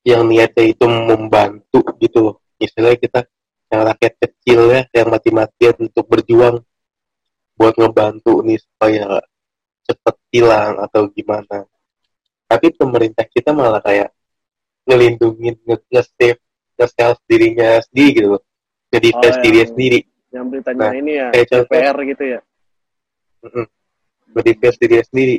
[0.03, 3.19] yang niatnya itu membantu gitu loh istilahnya kita
[3.67, 6.63] yang rakyat kecil ya yang mati-matian untuk berjuang
[7.55, 9.21] buat ngebantu nih supaya
[9.87, 11.63] cepet hilang atau gimana
[12.47, 14.09] tapi pemerintah kita malah kayak
[14.83, 16.39] ngelindungin nge- nge-save
[16.73, 18.43] nge-self dirinya sendiri gitu loh
[18.89, 22.39] nge-defense Oh, dirinya yang- sendiri Yang beritanya Nah, ini ya, kayak contoh- DPR gitu ya.
[23.37, 23.65] Mm-mm.
[24.27, 25.35] berdefense dirinya sendiri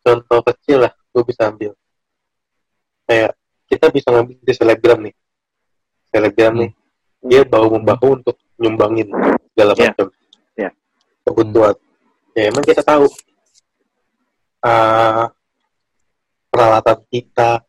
[0.00, 1.72] contoh kecil lah gue bisa ambil
[3.04, 3.30] kayak
[3.64, 5.14] kita bisa ngambil di selebgram nih
[6.06, 6.60] selebgram Hmm.
[6.60, 6.70] nih
[7.22, 9.08] dia bahu membahu untuk nyumbangin
[9.50, 9.80] segala Iya.
[9.88, 10.06] macam
[10.54, 10.70] Iya.
[11.22, 11.74] kebutuhan
[12.32, 13.06] ya emang kita tahu
[14.60, 15.28] ah,
[16.54, 17.66] peralatan kita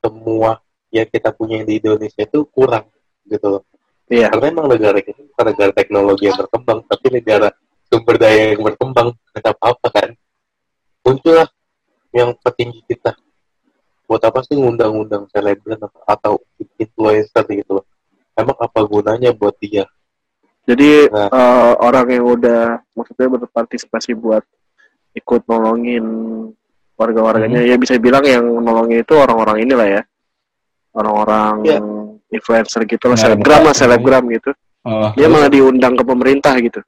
[0.00, 0.56] semua
[0.88, 2.88] yang kita punya di Indonesia itu kurang
[3.28, 3.62] gitu loh.
[4.04, 4.28] Iya.
[4.28, 7.48] karena emang negara kita bukan negara teknologi yang berkembang tapi negara
[7.88, 10.08] sumber daya yang berkembang tetap apa kan.
[11.04, 11.48] Muncullah
[12.12, 13.12] yang petinggi kita.
[14.04, 16.40] Buat apa sih ngundang-undang selebgram atau
[16.76, 17.84] influencer gitu loh?
[18.36, 19.88] Emang apa gunanya buat dia?
[20.64, 21.28] Jadi Nah.
[21.28, 24.44] eh, orang yang udah maksudnya berpartisipasi buat
[25.16, 26.04] ikut nolongin
[26.94, 30.02] warga-warganya ya bisa bilang yang nolongin itu orang-orang inilah ya.
[30.94, 31.78] Orang-orang Iya.
[32.30, 34.50] influencer gitu lah, selebgram lah, selebgram gitu.
[34.84, 36.80] Oh, Dia malah diundang ke pemerintah gitu.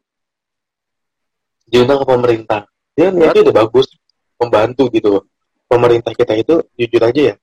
[1.66, 2.61] diundang ke pemerintah.
[2.95, 3.90] Dia niatnya udah bagus
[4.38, 5.27] membantu gitu.
[5.66, 7.37] Pemerintah kita itu jujur aja ya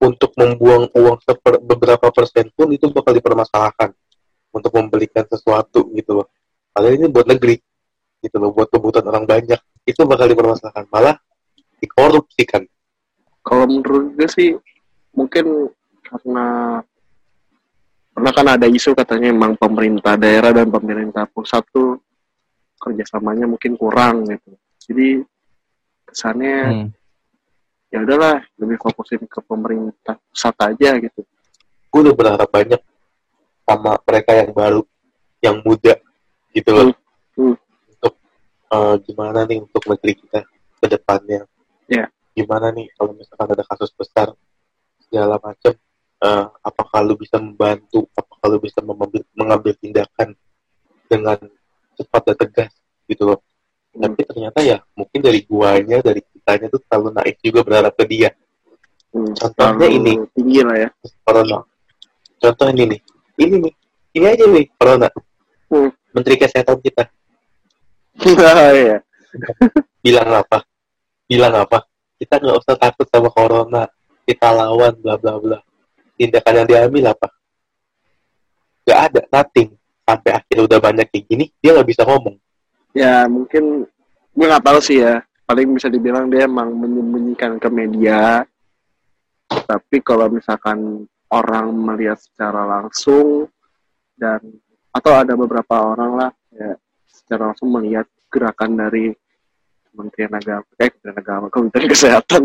[0.00, 3.92] untuk membuang uang seper, beberapa persen pun itu bakal dipermasalahkan.
[4.56, 6.32] Untuk membelikan sesuatu gitu loh.
[6.72, 7.60] Padahal ini buat negeri
[8.24, 9.60] gitu loh buat kebutuhan orang banyak.
[9.84, 10.88] Itu bakal dipermasalahkan.
[10.88, 11.20] Malah
[11.82, 12.64] dikorupsikan
[13.46, 14.50] Kalau menurut gue sih
[15.14, 15.70] mungkin
[16.02, 16.80] karena
[18.16, 22.00] karena kan ada isu katanya emang pemerintah daerah dan pemerintah pusat tuh
[22.80, 24.50] kerjasamanya mungkin kurang gitu.
[24.88, 25.08] Jadi
[26.10, 26.88] kesannya hmm.
[27.92, 31.22] ya udahlah lebih fokusin ke pemerintah pusat aja gitu.
[31.86, 32.82] gue udah berharap banyak
[33.64, 34.82] sama mereka yang baru
[35.40, 35.96] yang muda
[36.52, 36.92] gitu loh
[37.36, 37.52] Hmm.
[37.92, 38.16] untuk
[38.72, 40.40] eh, gimana nih untuk negeri kita
[40.80, 41.44] ke depannya
[41.86, 42.10] Ya.
[42.32, 44.34] gimana nih kalau misalkan ada kasus besar
[45.02, 45.72] segala macam
[46.18, 50.34] eh, apakah lu bisa membantu apakah lu bisa mengambil, mengambil tindakan
[51.06, 51.38] dengan
[51.94, 52.72] cepat dan tegas
[53.06, 53.40] gitu loh
[53.96, 54.12] Hmm.
[54.12, 58.28] tapi ternyata ya mungkin dari guanya dari kitanya tuh terlalu naif juga berharap ke dia
[59.08, 60.20] Hmm, Contohnya ini.
[60.36, 60.88] tinggi lah ya.
[61.24, 61.64] corona
[62.36, 63.00] contoh ini nih
[63.40, 63.72] ini nih
[64.12, 65.08] ini aja nih corona
[65.72, 65.88] Hmm.
[66.12, 67.08] menteri kesehatan kita
[68.76, 69.00] Iya.
[70.04, 70.60] bilang apa
[71.26, 71.84] bilang apa
[72.16, 73.84] kita nggak usah takut sama corona
[74.24, 75.58] kita lawan bla bla bla
[76.16, 77.28] tindakan yang diambil apa
[78.86, 79.70] nggak ada nothing
[80.06, 82.38] sampai akhirnya udah banyak kayak gini dia nggak bisa ngomong
[82.94, 83.84] ya mungkin
[84.36, 85.24] gue nggak tahu sih ya.
[85.48, 88.44] Paling bisa dibilang dia emang menyembunyikan ke media.
[89.48, 93.48] Tapi kalau misalkan orang melihat secara langsung
[94.18, 94.42] dan
[94.92, 96.72] atau ada beberapa orang lah ya
[97.06, 99.12] secara langsung melihat gerakan dari
[99.96, 102.42] Kementerian Agama, eh Kementerian Agama, Kementerian Kesehatan,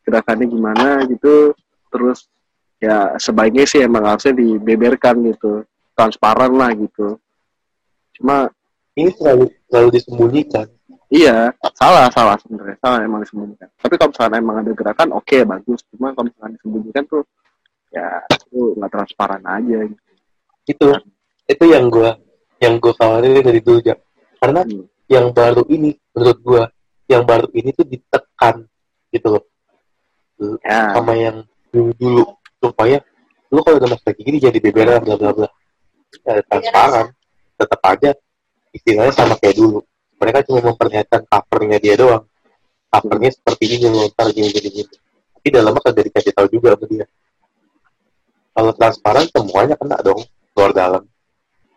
[0.00, 1.52] gerakannya gimana gitu,
[1.92, 2.32] terus
[2.80, 7.20] ya sebaiknya sih emang harusnya dibeberkan gitu, transparan lah gitu.
[8.16, 8.48] Cuma
[8.96, 10.66] ini selalu selalu disembunyikan
[11.08, 12.76] Iya, salah, salah sebenarnya.
[12.84, 13.72] Salah emang disembunyikan.
[13.80, 15.80] Tapi kalau misalkan emang ada gerakan, oke, bagus.
[15.88, 17.24] Cuma kalau misalkan disembunyikan tuh,
[17.88, 19.78] ya itu nggak transparan aja.
[19.88, 20.04] Gitu.
[20.68, 20.88] itu
[21.48, 22.12] itu yang gua
[22.60, 23.96] yang gua khawatirin dari dulu ya
[24.36, 24.84] karena Hmm.
[25.08, 26.62] Yang baru ini menurut gua
[27.08, 28.68] yang baru ini tuh ditekan
[29.08, 29.44] gitu loh.
[30.62, 31.42] Ya, sama yang
[31.72, 32.24] dulu dulu
[32.62, 33.02] supaya
[33.50, 35.48] lu kalau udah masuk kayak gini jadi beberan bla bla bla.
[36.24, 37.10] Ya, transparan
[37.58, 38.10] tetap aja
[38.70, 39.80] istilahnya sama kayak dulu.
[40.18, 42.24] Mereka cuma memperlihatkan covernya dia doang.
[42.92, 44.94] Covernya seperti ini loh ntar gini gini gini.
[45.38, 47.06] Tapi dalamnya kagak dikasih tahu juga sama dia.
[48.58, 50.18] Kalau transparan semuanya kena dong
[50.58, 51.02] luar dalam.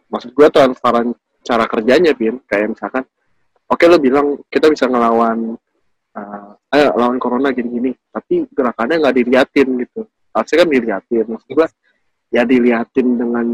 [0.09, 1.13] Maksud gue transparan
[1.45, 2.41] cara kerjanya, Pin.
[2.49, 3.05] Kayak misalkan,
[3.71, 5.55] oke lo bilang kita bisa ngelawan,
[6.19, 7.95] uh, ayo lawan corona gini-gini.
[8.11, 10.01] Tapi gerakannya nggak diliatin gitu.
[10.35, 11.25] Harusnya kan diliatin.
[11.31, 11.67] Maksud gue,
[12.35, 13.45] ya diliatin dengan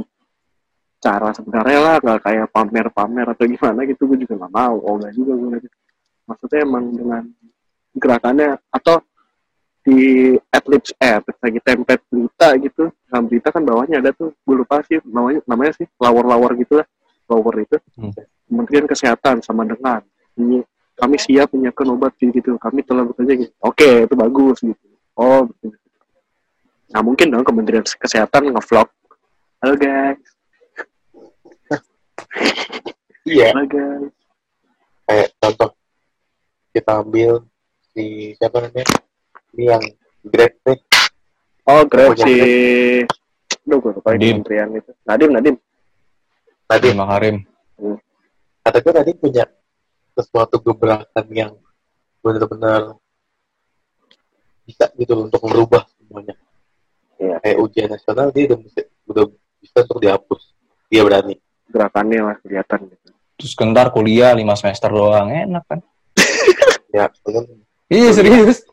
[0.98, 4.10] cara sebenarnya lah, nggak kayak pamer-pamer atau gimana gitu.
[4.10, 4.76] Gue juga nggak mau.
[4.82, 5.78] Oh, nggak juga gue gitu.
[6.28, 7.24] Maksudnya emang dengan
[7.96, 9.02] gerakannya atau
[9.88, 14.84] di adlibs eh lagi template berita gitu nah berita kan bawahnya ada tuh gue lupa
[14.84, 16.88] sih namanya namanya sih lawar-lawar gitu lah
[17.28, 18.14] lawar itu Hmm.
[18.48, 20.00] Kementerian Kesehatan sama dengan
[20.36, 20.64] ini
[20.96, 22.50] kami siap menyiapkan obat gitu, gitu.
[22.58, 25.76] kami telah bekerja gitu oke itu bagus gitu oh betul.
[26.90, 28.88] nah mungkin dong Kementerian Kesehatan ngevlog
[29.60, 30.18] halo guys
[33.26, 34.10] iya Nah, guys.
[35.06, 35.70] kayak contoh
[36.72, 37.32] kita ambil
[37.92, 38.88] si siapa namanya
[39.54, 39.84] ini yang
[40.24, 40.80] Grab nih
[41.68, 42.32] Oh, Grab si...
[43.68, 44.40] Duh, gue lupa Nadim.
[44.40, 44.88] kementerian itu.
[45.04, 45.56] Nadim, Nadim.
[46.68, 47.36] Tadi Terima Karim.
[48.62, 49.44] kata gue tadi punya
[50.12, 51.56] sesuatu gebrakan yang
[52.20, 53.00] benar-benar
[54.68, 56.36] bisa gitu untuk merubah semuanya
[57.18, 57.40] Iya.
[57.42, 59.24] kayak ujian nasional dia udah bisa, udah
[59.58, 60.42] bisa untuk dihapus
[60.88, 61.36] dia berani
[61.68, 63.12] Gerakannya lah kelihatan gitu.
[63.36, 65.28] Terus kentar kuliah 5 semester doang.
[65.28, 65.80] Enak kan?
[66.96, 67.44] ya kan
[67.92, 68.64] Iya serius.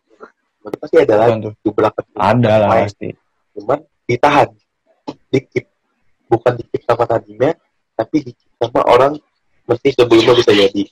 [0.78, 1.52] pasti ada lagi tuh?
[1.60, 3.10] gebrakan Ada lah pasti.
[3.52, 4.48] cuman ditahan
[5.28, 5.66] dikip
[6.26, 7.50] bukan dikip sama tadinya
[7.94, 9.12] tapi sama orang
[9.64, 10.82] mesti sebelumnya bisa jadi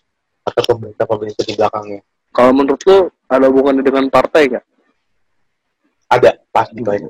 [0.42, 2.00] atau pemerintah pemerintah di belakangnya
[2.32, 4.64] Kalau menurut lu ada hubungannya dengan partai gak?
[6.12, 7.08] ada pasti banyak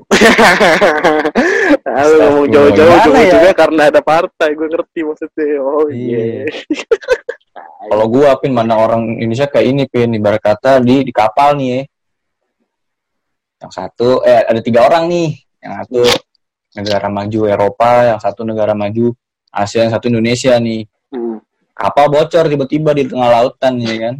[1.83, 3.31] Lu ngomong jauh-jauh juga ya?
[3.35, 5.59] juga karena ada partai, gue ngerti maksudnya.
[5.59, 6.47] Oh iya.
[6.47, 6.85] Iya.
[7.91, 11.67] Kalau gua pin mana orang Indonesia kayak ini pin ibarat kata di di kapal nih
[11.67, 11.81] ya.
[13.67, 15.29] Yang satu eh ada tiga orang nih.
[15.59, 15.99] Yang satu
[16.79, 19.11] negara maju Eropa, yang satu negara maju
[19.53, 20.89] Asia, yang satu Indonesia nih.
[21.13, 21.37] Hmm.
[21.77, 24.15] Kapal bocor tiba-tiba di tengah lautan ya kan.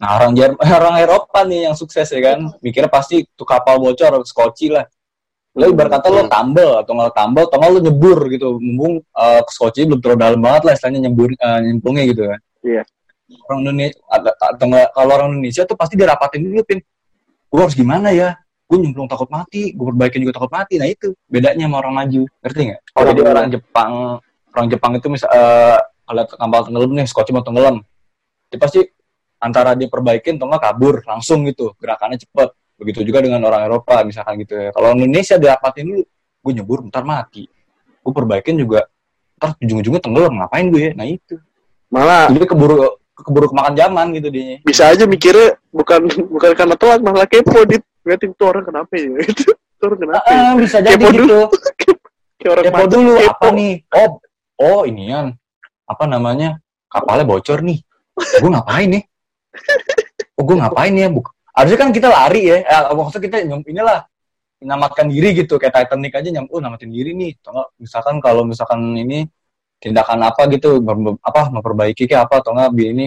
[0.00, 4.24] Nah orang Jerman, orang Eropa nih yang sukses ya kan, mikirnya pasti tuh kapal bocor,
[4.24, 4.88] skoci lah.
[5.52, 9.42] Lo ibarat kata lo tambel atau nggak tambel, atau nggak lo nyebur gitu, mumpung uh,
[9.44, 12.40] skoci belum terlalu dalam banget lah, istilahnya nyembur, eh, nyemplungnya gitu kan.
[12.64, 12.82] Iya.
[13.46, 16.80] Orang Indonesia, atau, atau nggak kalau orang Indonesia tuh pasti dirapatin dulu pin.
[17.50, 18.38] Gue harus gimana ya?
[18.70, 20.78] Gue nyemplung takut mati, gue perbaikin juga takut mati.
[20.78, 22.80] Nah itu bedanya sama orang maju, ngerti nggak?
[22.86, 23.32] Kalau Orang jadi maju.
[23.34, 23.92] orang Jepang,
[24.54, 27.76] orang Jepang itu misal uh, kalau kapal tenggelam nih, skoci mau tenggelam,
[28.46, 28.80] dia pasti
[29.42, 31.74] antara dia perbaikin atau nggak kabur langsung gitu.
[31.82, 32.54] Gerakannya cepet.
[32.78, 34.70] Begitu juga dengan orang Eropa misalkan gitu ya.
[34.70, 36.02] Kalau Indonesia diapatin dulu
[36.40, 37.44] gue nyebur bentar mati.
[38.00, 38.86] Gue perbaikin juga
[39.36, 40.92] ntar ujung-ujungnya tenggelam ngapain gue ya?
[40.94, 41.36] Nah itu.
[41.90, 44.56] Malah jadi keburu keburu kemakan zaman gitu dia.
[44.64, 47.84] bisa aja mikirnya bukan bukan karena telat malah kepo dit.
[48.10, 49.06] Ngeliatin tuh orang kenapa ya?
[49.30, 50.40] Itu tuh orang kenapa ya?
[50.42, 51.38] ah, bisa jadi Kepo gitu.
[52.40, 53.30] Kayak orang kepo dulu kepo.
[53.30, 53.72] apa nih?
[53.94, 54.08] Oh
[54.58, 55.26] oh inian
[55.86, 56.58] apa namanya
[56.90, 57.78] kapalnya bocor nih.
[58.18, 59.02] Gue ngapain nih?
[60.34, 61.06] Oh gue ngapain ya?
[61.06, 62.56] Buk harusnya kan kita lari ya.
[62.66, 64.02] Eh, maksudnya kita inilah
[64.58, 65.54] menyelamatkan diri gitu.
[65.62, 67.38] Kayak Titanic aja nyam oh namatin diri nih.
[67.38, 69.30] Atau misalkan kalau misalkan ini
[69.78, 70.82] tindakan apa gitu
[71.22, 73.06] apa memperbaiki kayak apa atau nggak bi- ini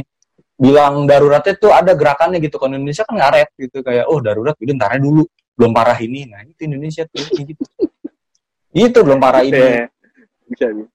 [0.54, 2.62] bilang daruratnya tuh ada gerakannya gitu.
[2.62, 5.24] Kalau Indonesia kan ngaret gitu kayak oh darurat udah ntar aja dulu
[5.58, 6.30] belum parah ini.
[6.30, 7.64] Nah itu Indonesia tuh kayak gitu.
[8.74, 9.58] Itu belum parah ini.
[9.58, 9.86] Iya.
[10.50, 10.92] Bisa bisa.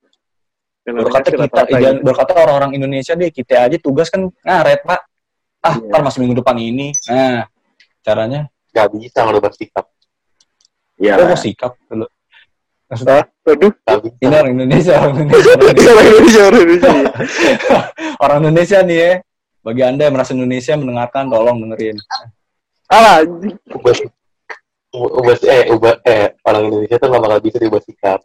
[0.89, 5.01] Berkata kita jangan berkata orang-orang Indonesia deh kita aja tugas kan ngaret pak.
[5.59, 5.91] Ah Iya.
[5.91, 6.95] ntar masih minggu depan ini.
[7.11, 7.45] Nah
[8.01, 8.49] caranya?
[8.73, 9.87] Nggak bisa ngerubah sikap
[10.99, 11.15] Iya.
[11.19, 12.07] oh sikap dulu
[12.89, 13.29] maksudnya?
[13.45, 13.93] Bisa.
[14.25, 15.53] Ini orang Indonesia orang Indonesia.
[15.93, 16.91] Orang Indonesia, orang Indonesia.
[18.25, 19.13] orang Indonesia nih ya
[19.69, 22.01] bagi anda yang merasa Indonesia mendengarkan tolong dengerin.
[22.89, 23.21] Alah,
[23.69, 23.95] ubah
[24.97, 28.21] ubah eh ubah eh orang Indonesia tuh nggak bakal bisa diubah sikap.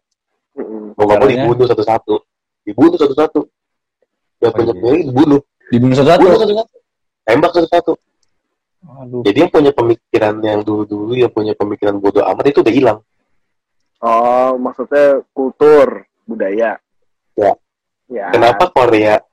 [0.96, 2.16] Mau nggak mau dibunuh satu-satu.
[2.64, 3.42] Dibunuh satu-satu.
[4.40, 5.40] Yang Oh, punya pemilik dibunuh.
[5.68, 6.24] Dibunuh satu-satu?
[6.32, 6.76] Satu-satu.
[7.28, 7.94] Tembak satu-satu.
[9.04, 9.22] Aduh.
[9.28, 13.00] Jadi yang punya pemikiran yang dulu-dulu yang punya pemikiran bodoh amat itu udah hilang.
[14.00, 16.80] Oh, maksudnya kultur, budaya.
[17.36, 17.52] Ya.
[18.12, 18.30] Ya.
[18.30, 19.26] kenapa Korea Ko-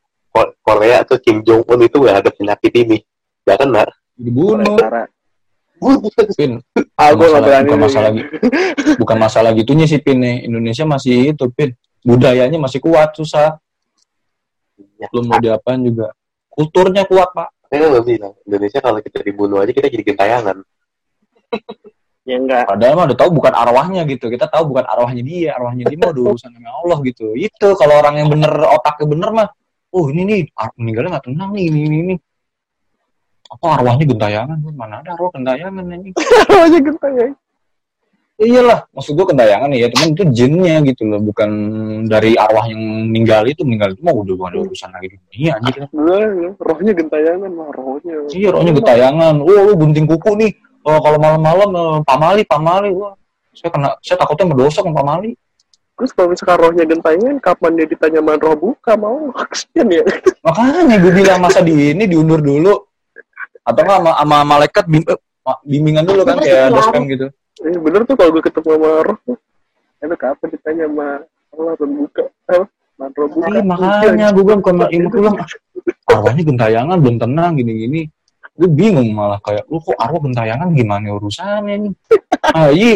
[0.60, 2.98] Korea atau Kim Jong Un itu gak ada penyakit ini
[3.44, 3.84] gak kena.
[4.14, 4.78] Dibunuh.
[6.36, 6.60] Pin.
[6.92, 8.28] Ah, bukan masalah, bukan masalah gitu
[9.00, 10.20] bukan masalah gitunya sih pin.
[10.20, 11.72] Nih Indonesia masih itu pin.
[12.04, 13.56] Budayanya masih kuat susah.
[15.00, 16.12] Ya, belum mau diapain juga.
[16.52, 17.48] Kulturnya kuat pak.
[17.72, 20.56] Saya nggak bilang Indonesia kalau kita dibunuh aja kita jadi gentayangan.
[22.28, 22.68] Ya enggak.
[22.68, 24.30] padahal mah udah tahu bukan arwahnya gitu.
[24.30, 27.32] Kita tahu bukan arwahnya dia arwahnya dia mah udah urusan sama Allah gitu.
[27.34, 29.48] Itu kalau orang yang bener otaknya bener mah
[29.90, 32.14] oh ini nih ar- meninggalnya nggak tenang nih ini ini ini.
[33.50, 34.58] Apa arwahnya gentayangan?
[34.74, 36.10] Mana ada arwah gentayangan ini?
[36.48, 37.28] Aja genteng ya.
[38.40, 41.50] iyalah maksud gua gentayangan ya cuman itu jinnya gitu loh bukan
[42.08, 42.80] dari arwah yang
[43.12, 43.60] meninggal itu.
[43.68, 46.20] Meninggal itu mah udah bukan ada urusan lagi di dunia aja kita Gue
[46.56, 48.16] rohnya gentayangan mah rohnya.
[48.32, 49.34] iya rohnya gentayangan.
[49.44, 50.52] Oh lu gunting kuku nih.
[50.88, 53.12] Oh kalau malam-malam eh, pamali pamali wah
[53.52, 55.36] saya kena saya takutnya berdosa sama pamali
[56.00, 59.28] Terus kalau misalkan rohnya gentayangan, kapan dia ditanya sama roh buka mau?
[59.36, 60.00] Kasian ya.
[60.48, 62.72] makanya gue bilang masa di ini diundur dulu
[63.60, 65.20] atau nggak sama, sama malaikat bim, eh,
[65.68, 67.28] bimbingan dulu kan kayak dospem gitu
[67.60, 69.36] Eh, bener tuh kalau gue ketemu sama roh tuh.
[70.00, 71.08] Itu kapan ditanya sama
[71.52, 72.24] Allah roh buka?
[72.48, 72.64] Apa?
[72.64, 73.46] Sama roh buka.
[73.52, 75.36] iya makanya gue bilang bukan ibu pulang
[76.08, 78.00] arwahnya gentayangan belum tenang gini-gini
[78.56, 81.92] gue bingung malah kayak lu kok arwah gentayangan gimana urusannya nih
[82.56, 82.92] ah iya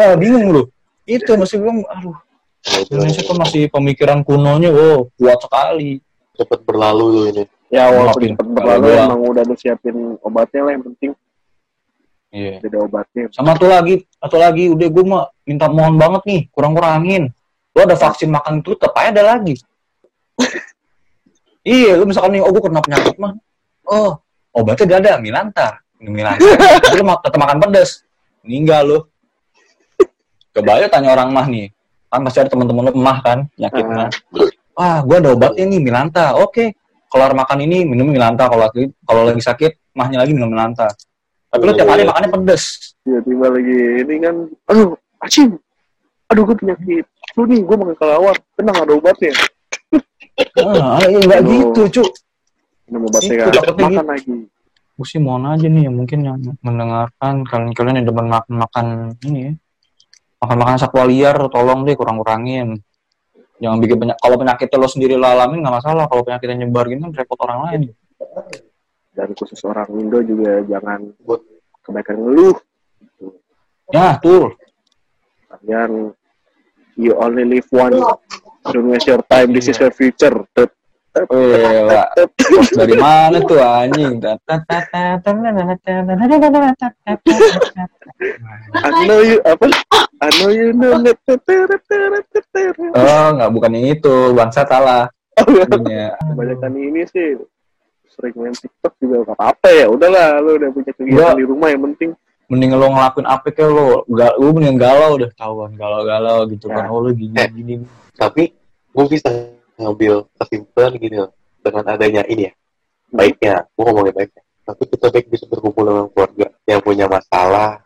[0.00, 0.62] ah, bingung lu
[1.08, 2.16] itu masih gue aduh
[2.66, 6.02] Indonesia tuh masih pemikiran kunonya, wow, kuat sekali.
[6.38, 7.44] cepet berlalu lu ini.
[7.66, 11.10] Ya walaupun cepet berlalu gua- emang udah lu siapin obatnya lah yang penting
[12.30, 12.62] Iya.
[12.62, 13.24] udah ada obatnya.
[13.34, 17.32] Sama tuh lagi, atau lagi, udah gue mah minta mohon banget nih, kurang-kurangin.
[17.74, 19.58] Lu ada vaksin makan itu, tetap aja ada lagi.
[21.66, 23.32] iya, lu misalkan nih, oh gue kena penyakit mah.
[23.88, 24.20] Oh,
[24.54, 25.68] obatnya gak ada, Milanta.
[25.98, 26.44] Milanta.
[26.84, 28.06] Tapi lu tetap makan pedas.
[28.46, 29.08] Meninggal.
[30.54, 31.72] Coba aja tanya orang mah nih.
[32.08, 33.92] Kan pasti ada teman-teman lu emah kan, penyakit Ah.
[33.92, 34.08] mah.
[34.78, 36.38] Wah, gue ada obatnya nih, Milanta.
[36.38, 36.72] Oke,
[37.10, 38.48] keluar makan ini, minum Milanta.
[38.48, 40.88] Kalau lagi, kalau lagi sakit, mahnya lagi minum Milanta.
[41.48, 42.94] Tapi lu tiap hari makannya pedes.
[43.04, 44.34] Tiba-tiba lagi ini kan,
[44.68, 44.92] aduh,
[45.24, 45.56] acing,
[46.28, 49.32] aduh gue penyakit flu nih, gue makan kelawar, tenang ada obatnya.
[50.60, 51.50] Ah, iya, nggak Aduh.
[51.50, 52.04] gitu, cu.
[52.86, 54.04] Minum obatnya kan, makan gitu.
[54.06, 54.36] lagi.
[54.98, 58.86] Gue sih mohon aja nih, yang mungkin yang mendengarkan kalian-kalian yang demen makan-makan
[59.26, 59.52] ini ya.
[60.38, 62.78] Makan-makan satwa liar, tolong deh kurang-kurangin.
[63.58, 64.18] Jangan bikin banyak.
[64.22, 66.06] Kalau penyakitnya lo sendiri lo alamin nggak masalah.
[66.06, 67.80] Kalau penyakitnya nyebar gitu kan repot orang lain.
[69.18, 71.42] Dan khusus orang Indo juga jangan buat
[71.82, 72.54] kebaikan ngeluh.
[73.90, 74.54] Ya, tuh.
[75.50, 76.14] Kalian,
[76.94, 77.98] you only live one.
[78.68, 80.46] Don't waste your time, this is your future.
[80.54, 80.70] Tep,
[82.78, 84.20] dari mana tuh anjing?
[84.20, 84.38] I
[89.06, 89.66] know you, apa?
[90.22, 90.92] I know you know.
[92.94, 94.14] Oh, nggak bukan yang itu.
[94.36, 95.08] Bangsa salah.
[95.38, 95.66] Oh, ya.
[95.70, 96.18] Punya.
[96.18, 97.38] kebanyakan ini sih
[98.10, 101.86] sering main TikTok juga gak apa-apa ya udahlah lu udah punya kegiatan di rumah yang
[101.86, 102.10] penting
[102.48, 104.08] Mending lo ngelakuin apa kayak lo.
[104.08, 105.68] Gal, lu mending galau udah tahuan.
[105.76, 106.88] Galau-galau gitu kan.
[106.88, 106.88] Ya.
[106.88, 107.84] Oh, lu gini-gini.
[108.16, 108.56] Tapi
[108.88, 109.28] gue bisa
[109.78, 112.52] ngambil kesimpulan gini loh dengan adanya ini ya.
[113.08, 114.42] Baiknya, gue ngomongin baiknya.
[114.68, 117.80] Tapi kita baik bisa berkumpul dengan keluarga yang punya masalah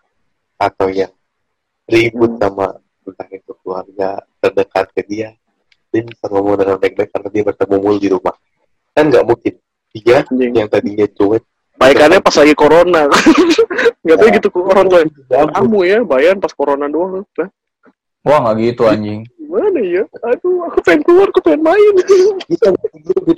[0.59, 1.13] atau yang
[1.87, 2.75] ribut sama
[3.07, 5.31] entah itu keluarga terdekat ke dia.
[5.93, 8.35] Dia bisa ngomong dengan baik-baik karena dia bertemu mulu di rumah.
[8.97, 9.55] Kan nggak mungkin.
[9.93, 11.45] Dia anjing yang tadinya cuek.
[11.73, 13.11] baikannya pas lagi corona
[14.07, 15.51] nggak tahu gitu orang tuh Gabut.
[15.51, 17.49] kamu ya bayan pas corona doang Lah,
[18.23, 19.27] Wah, nggak gitu anjing.
[19.53, 21.95] Gimana ya aduh aku pengen keluar aku pengen main
[22.49, 23.37] Kita gitu.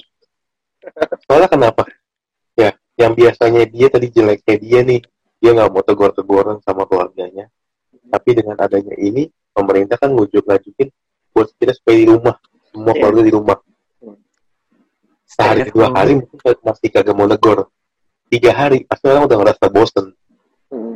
[1.27, 1.83] Soalnya kenapa?
[2.55, 5.01] Ya, yang biasanya dia tadi jeleknya dia nih,
[5.43, 7.51] dia nggak mau tegur-teguran sama keluarganya.
[8.07, 10.93] Tapi dengan adanya ini, pemerintah kan ngujuk ngajukin
[11.33, 12.37] buat kita supaya di rumah,
[12.69, 13.01] semua Iya.
[13.01, 13.59] keluarga di rumah.
[15.25, 17.73] Sehari Iya, dua hari mungkin masih kagak mau negor.
[18.29, 20.07] Tiga hari, pasti orang udah ngerasa bosen.
[20.69, 20.95] Hmm.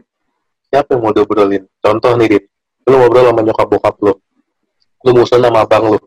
[0.69, 1.65] Siapa yang mau diobrolin?
[1.81, 2.45] Contoh nih, Dit.
[2.87, 4.13] Lu ngobrol sama nyokap bokap lu.
[5.09, 5.99] Lu musuhan sama abang lu.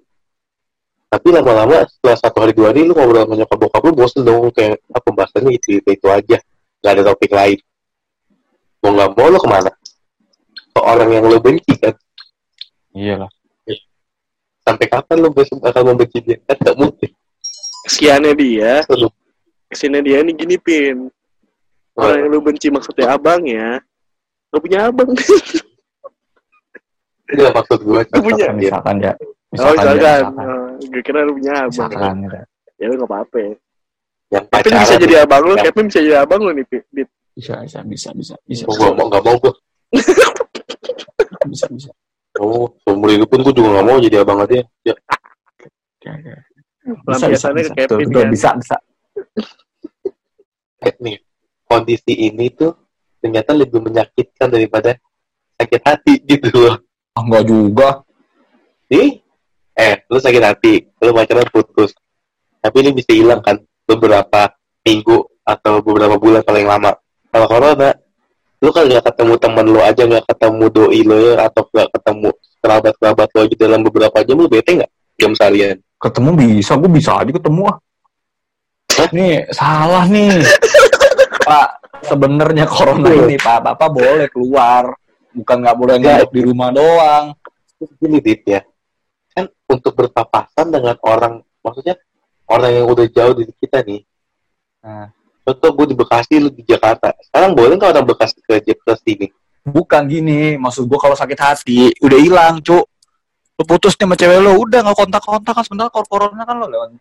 [1.10, 4.54] Tapi lama-lama setelah satu hari dua hari lu ngobrol sama nyokap bokap lu bosen dong
[4.54, 6.38] kayak ah, pembahasannya itu, itu itu aja.
[6.86, 7.58] Gak ada topik lain.
[8.86, 9.72] Mau nggak mau lu ke mana?
[10.72, 11.98] Ke orang yang lu benci kan?
[12.94, 13.32] Iya lah.
[14.62, 16.38] Sampai kapan lu besok akan membenci dia?
[16.46, 17.12] Kan gak mungkin.
[17.82, 18.86] kesiannya dia
[19.74, 21.10] kesiannya dia ini gini pin
[21.98, 23.82] orang yang lu benci maksudnya abang ya
[24.52, 25.10] Gak punya abang
[27.32, 28.02] Itu maksud gue.
[28.04, 28.46] Lu punya.
[28.52, 29.14] Misalkan ya.
[29.16, 29.94] oh Misalkan ya.
[29.96, 30.48] misalkan Misalkan.
[30.52, 32.38] Oh, gue kira lu punya abang Misalkan gitu.
[32.82, 33.54] ya lu gak apa-apa ya
[34.32, 35.64] Yang Kevin bisa jadi abang lu Ya.
[35.68, 37.10] Kevin bisa jadi abang lu nih Dit.
[37.32, 38.64] Bisa, bisa, bisa, bisa, bisa.
[38.68, 39.54] Gue mau nggak mau gue.
[41.48, 41.90] Bisa, bisa.
[42.40, 44.64] Oh, seumur hidup pun gue juga nggak mau jadi abang aja.
[44.84, 44.96] Ya,
[46.00, 46.34] Oke, oke.
[47.06, 48.30] Pelampiasannya ke Kevin Betul, kan.
[48.32, 48.76] bisa, bisa.
[50.82, 51.18] eh, nih
[51.68, 52.74] kondisi ini tuh
[53.22, 54.98] ternyata lebih menyakitkan daripada
[55.56, 56.76] sakit hati gitu loh.
[57.12, 57.90] Ah, enggak juga.
[58.88, 59.20] Nih,
[59.76, 61.92] eh, lu sakit hati, lu pacaran putus.
[62.62, 64.52] Tapi ini bisa hilang kan beberapa
[64.86, 66.96] minggu atau beberapa bulan paling lama.
[67.32, 67.92] Kalau corona,
[68.62, 72.30] lu kan nggak ketemu temen lu aja, nggak ketemu doi lo ya, atau nggak ketemu
[72.62, 75.78] kerabat-kerabat lo aja dalam beberapa jam, lu bete nggak jam seharian?
[76.02, 77.78] Ketemu bisa, gue bisa aja ketemu ah.
[79.02, 79.10] Hah?
[79.16, 80.44] Nih, salah nih.
[81.48, 81.68] Pak,
[82.06, 84.94] sebenarnya corona ini, Pak, Bapak boleh keluar.
[85.32, 86.20] Bukan nggak boleh Ya.
[86.22, 87.26] nginep di rumah doang.
[87.98, 88.62] Gini Dit ya.
[89.34, 91.96] Kan untuk berpapasan dengan orang maksudnya
[92.46, 94.02] orang yang udah jauh dari kita nih.
[94.82, 95.10] Nah.
[95.42, 97.18] contoh gue di Bekasi lu di Jakarta.
[97.18, 99.28] Sekarang boleh nggak orang Bekasi ke ke sini?
[99.66, 102.86] Bukan gini, maksud gue kalau sakit hati, udah hilang, cuk.
[103.58, 105.64] Lu putus nih sama cewek lu, udah nggak kontak-kontak kan.
[105.66, 106.94] Sebentar kalau corona kan lo lewat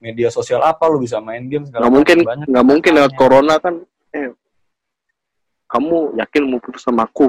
[0.00, 3.84] media sosial apa lu bisa main game segala nggak mungkin nggak mungkin lewat corona kan
[4.16, 4.32] eh
[5.68, 7.28] kamu yakin mau putus sama aku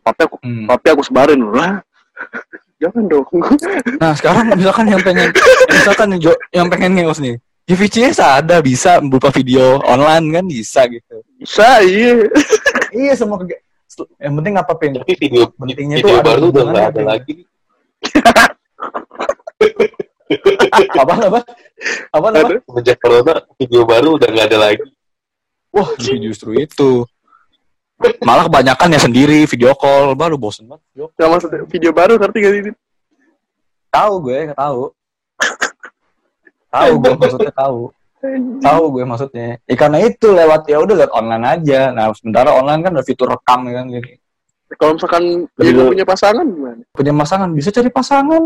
[0.00, 0.66] tapi aku Hmm.
[0.66, 1.40] tapi aku sebarin.
[1.46, 1.80] Lah
[2.80, 3.26] jangan dong.
[4.00, 5.28] Nah sekarang misalkan yang pengen
[5.68, 7.36] misalkan yang, jo- yang pengen ngeos nih.
[7.64, 11.22] Ya VCS ada bisa berupa video online kan bisa gitu.
[11.36, 12.26] Bisa iya.
[12.90, 13.62] Iya semua kege-
[14.18, 17.34] yang penting apa pin tapi video Pentingnya video tuh ada baru udah nggak ada lagi.
[20.92, 21.40] Apa apa
[22.10, 22.40] apa apa.
[22.60, 24.86] Semenjak corona, video baru udah nggak ada lagi.
[25.70, 27.06] wah justru itu
[28.24, 30.16] malah kebanyakan ya sendiri video call.
[30.16, 31.16] Baru bosen banget video call.
[31.16, 32.74] Nggak maksud video baru ngerti gak sih?
[33.90, 34.82] Tahu gue tahu.
[36.74, 37.80] Tahu gue maksudnya tahu.
[38.62, 39.48] Tahu gue maksudnya.
[39.66, 41.90] Ya, karena itu lewat ya udah lewat online aja.
[41.90, 44.12] Nah sementara online kan ada fitur rekam ya kan jadi
[44.78, 45.24] Kalau misalkan
[45.58, 46.82] dia Lebih- nggak punya pasangan gimana?
[46.94, 48.42] punya pasangan bisa cari pasangan.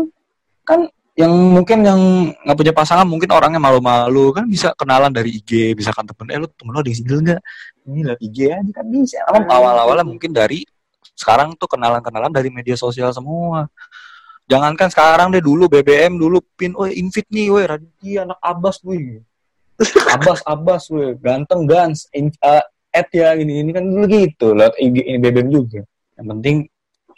[0.65, 0.79] Kan
[1.15, 1.99] yang mungkin yang
[2.43, 4.35] nggak punya pasangan mungkin orangnya malu-malu.
[4.35, 7.41] Kan bisa kenalan dari IG misalkan temen eh lu temen lo ada yang single nggak?
[7.87, 9.17] Ini lihat IG aja kan bisa.
[9.31, 10.67] Emang awal-awalnya mungkin dari
[11.15, 13.71] sekarang tuh kenalan-kenalan dari media sosial semua.
[14.45, 19.23] Jangankan sekarang deh dulu BBM dulu pin oh invite nih weh Raditya anak Abbas weh
[20.15, 22.61] Abbas Abbas weh ganteng gans in, uh,
[22.93, 25.81] add ya ini ini kan dulu gitu lihat IG ini BBM juga.
[26.19, 26.55] Yang penting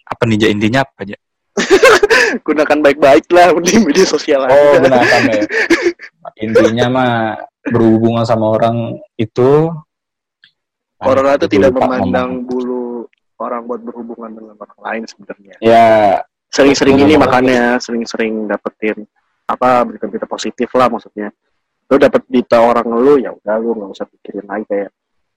[0.08, 1.18] apa nih intinya apa aja
[2.48, 4.80] Gunakan baik-baik lah di media sosial Oh, aja.
[4.84, 5.42] gunakan ya.
[6.46, 7.14] Intinya mah
[7.68, 9.72] berhubungan sama orang itu
[10.98, 12.50] Corona itu tidak memandang ngomong.
[12.50, 12.84] bulu
[13.38, 15.56] orang buat berhubungan dengan orang lain sebenarnya.
[15.62, 15.88] Ya,
[16.50, 19.06] Sering-sering ini makanya sering-sering dapetin
[19.46, 21.30] apa berita-berita positif lah maksudnya.
[21.88, 24.90] Lu dapet berita orang ngeluh ya udah lu nggak usah pikirin lagi kayak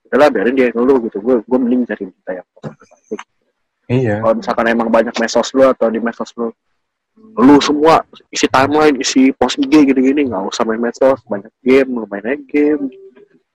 [0.08, 1.18] udahlah biarin dia ngeluh gitu.
[1.20, 3.20] Gue gue mending cari berita yang positif.
[3.90, 4.16] Iya.
[4.22, 6.54] Kalau misalkan emang banyak mesos lu atau di mesos lu
[7.36, 8.00] lu semua
[8.32, 12.88] isi timeline, isi post IG gini-gini nggak usah main medsos, banyak game, lu main game.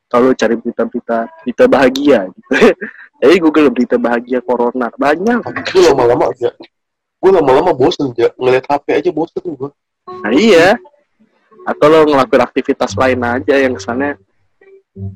[0.05, 2.49] Kalau cari berita-berita berita bahagia gitu.
[3.25, 5.39] Jadi Google berita bahagia corona banyak.
[5.71, 6.53] Gue lama-lama aja.
[7.17, 8.29] Gue lama-lama bosen aja.
[8.37, 9.71] Ngeliat HP aja bosen gue.
[10.05, 10.77] Nah iya.
[11.65, 14.21] Atau lo ngelakuin aktivitas lain aja yang kesannya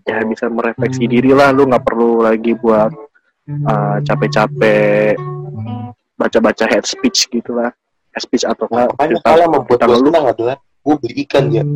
[0.04, 1.54] ya bisa merefleksi diri lah.
[1.54, 2.90] Lu nggak perlu lagi buat
[3.66, 5.18] uh, capek-capek
[6.16, 7.72] baca-baca head speech gitu lah.
[8.12, 8.88] Head speech atau Nah,
[9.24, 10.12] kalau membuat cerita gue ngeluh.
[10.12, 11.64] senang adalah gue beli ikan ya.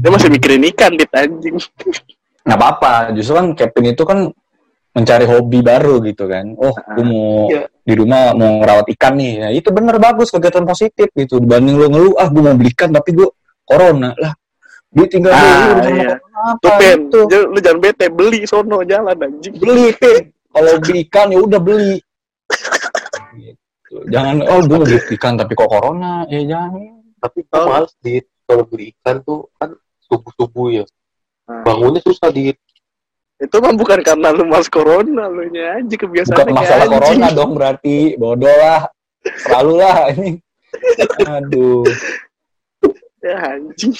[0.00, 1.58] Dia masih mikirin ikan dit anjing.
[2.46, 3.12] Nggak apa-apa.
[3.12, 4.18] Justru kan Kevin itu kan
[4.90, 6.54] mencari hobi baru gitu kan.
[6.58, 7.66] Oh, gue mau Iya.
[7.84, 9.32] di rumah mau ngerawat ikan nih.
[9.44, 11.38] Ya, itu bener bagus kegiatan positif gitu.
[11.38, 13.28] Dibanding lu ngeluh, ah gue mau beli ikan tapi gue
[13.62, 14.34] corona lah.
[14.90, 16.14] Dia tinggal Ah, urusan iya.
[16.34, 17.20] apa Tuh pen, gitu.
[17.46, 19.54] Lu jangan bete beli sono jalan anjing.
[19.56, 20.34] beli Pin.
[20.50, 21.94] kalau beli ikan ya udah beli
[23.38, 23.94] gitu.
[24.14, 26.74] jangan oh gue beli ikan tapi kok corona ya jangan
[27.16, 27.66] Tapi gue Oh.
[27.68, 29.70] males di kalau beli ikan tuh kan
[30.04, 30.84] subuh-subuh ya.
[31.46, 32.50] Nah, Bangunnya susah di
[33.40, 37.56] itu mah bukan karena lu mas corona lu nya aja kebiasaan bukan masalah corona dong
[37.56, 38.84] berarti bodoh lah
[39.40, 40.30] selalu lah ini
[41.30, 41.80] aduh
[43.20, 43.96] Ya anjing.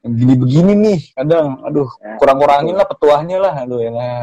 [0.00, 2.14] Begini-begini nih kadang aduh Ya.
[2.16, 4.22] kurang-kurangin lah petuahnya lah aduh ya lah.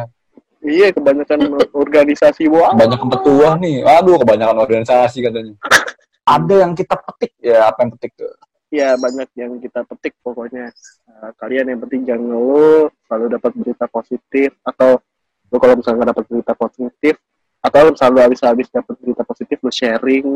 [0.60, 1.40] Iya kebanyakan
[1.72, 2.74] organisasi wah.
[2.74, 5.54] kebanyakan petuah nih aduh kebanyakan organisasi katanya
[6.26, 8.34] ada yang kita petik ya apa yang petik tuh
[8.68, 10.74] ya banyak yang kita petik pokoknya
[11.06, 15.00] Nah, kalian yang penting jangan ngeluh selalu dapat berita positif atau
[15.48, 17.16] lu kalau misalnya nggak dapat berita positif
[17.62, 20.28] atau lu selalu habis-habis dapat berita positif lu sharing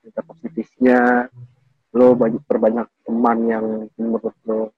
[0.00, 1.28] berita positifnya
[1.96, 3.64] lu banyak perbanyak teman yang
[3.96, 4.68] menurut lu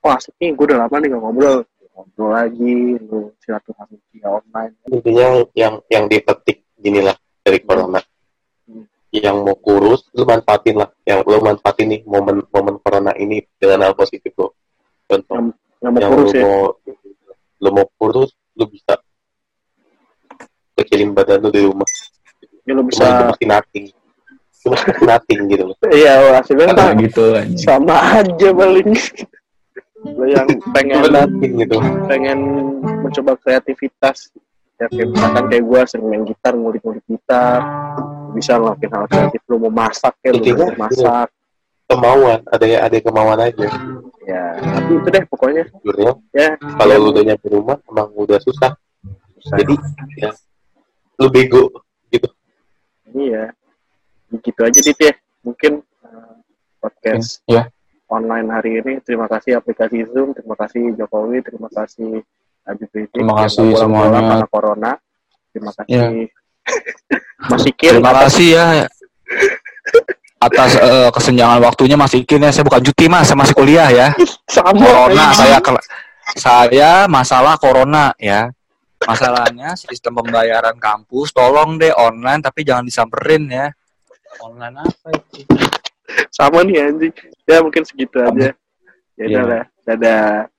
[0.00, 1.56] wah nih gue udah lama nih gak ngobrol
[1.92, 8.00] ngobrol lagi lu silaturahmi via online intinya yang yang dipetik gini lah dari corona.
[8.68, 8.84] Hmm.
[9.08, 10.90] Yang mau kurus, lu manfaatin lah.
[11.02, 14.54] Yang lu manfaatin nih momen momen corona ini dengan hal positif lo.
[15.08, 16.60] Contoh, yang mau yang kurus lu ya mau
[17.58, 18.94] lu mau kurus, lu bisa
[20.78, 21.88] kecilin badan lu di rumah.
[22.68, 23.86] ya Cuma bisa masih nothing.
[24.68, 24.76] Cuma
[25.16, 25.76] nothing gitu loh.
[25.88, 27.58] iya hasilnya entah gitu anjing.
[27.58, 28.88] sama aja paling
[29.98, 30.46] lu yang
[30.76, 31.76] pengen nothing gitu.
[32.06, 32.38] pengen
[33.02, 34.30] mencoba kreativitas
[34.78, 37.60] ya kayak misalkan kayak gue sering main gitar ngulik-ngulik gitar
[38.30, 41.28] bisa ngelakuin hal kreatif lu mau masak lu Intinya, mau masak
[41.88, 43.64] Kemauan, ada ya ada kemauan aja.
[44.28, 48.36] ya tapi itu deh pokoknya Jujurnya, ya kalau ya, lu udah nyampe rumah emang udah
[48.44, 48.76] susah.
[49.40, 49.56] susah.
[49.56, 49.74] Jadi
[50.20, 50.30] ya
[51.16, 51.64] lu bego
[52.12, 52.28] gitu.
[53.16, 53.48] iya
[54.36, 55.14] gitu aja dit ya.
[55.40, 56.34] Mungkin uh,
[56.82, 57.72] podcast Ya.
[58.08, 58.92] online hari ini.
[59.00, 62.20] Terima kasih aplikasi Zoom terima kasih Jokowi terima kasih
[62.68, 63.16] Habib Rizik.
[63.16, 64.20] Terima kasih semuanya.
[64.20, 64.92] karena corona.
[65.52, 65.92] Terima kasih.
[65.92, 66.06] Ya.
[67.50, 68.66] Mas Ikir terima kasih ya.
[70.38, 72.52] Atas eh, kesenjangan waktunya Mas Ikin ya.
[72.52, 73.32] Saya bukan cuti Mas.
[73.32, 74.08] Saya masih kuliah ya.
[74.44, 74.76] Sama.
[74.76, 75.24] Corona.
[75.32, 75.40] Anjing.
[75.40, 75.58] saya
[76.36, 78.52] saya masalah corona ya.
[78.98, 83.70] Masalahnya sistem pembayaran kampus tolong deh online tapi jangan disamperin ya
[84.40, 85.44] online apa itu?
[86.32, 87.14] Sama nih anjing.
[87.44, 88.52] Ya mungkin segitu aja.
[89.18, 89.26] Ya Iya.
[89.28, 89.64] udah lah.
[89.84, 90.24] Dadah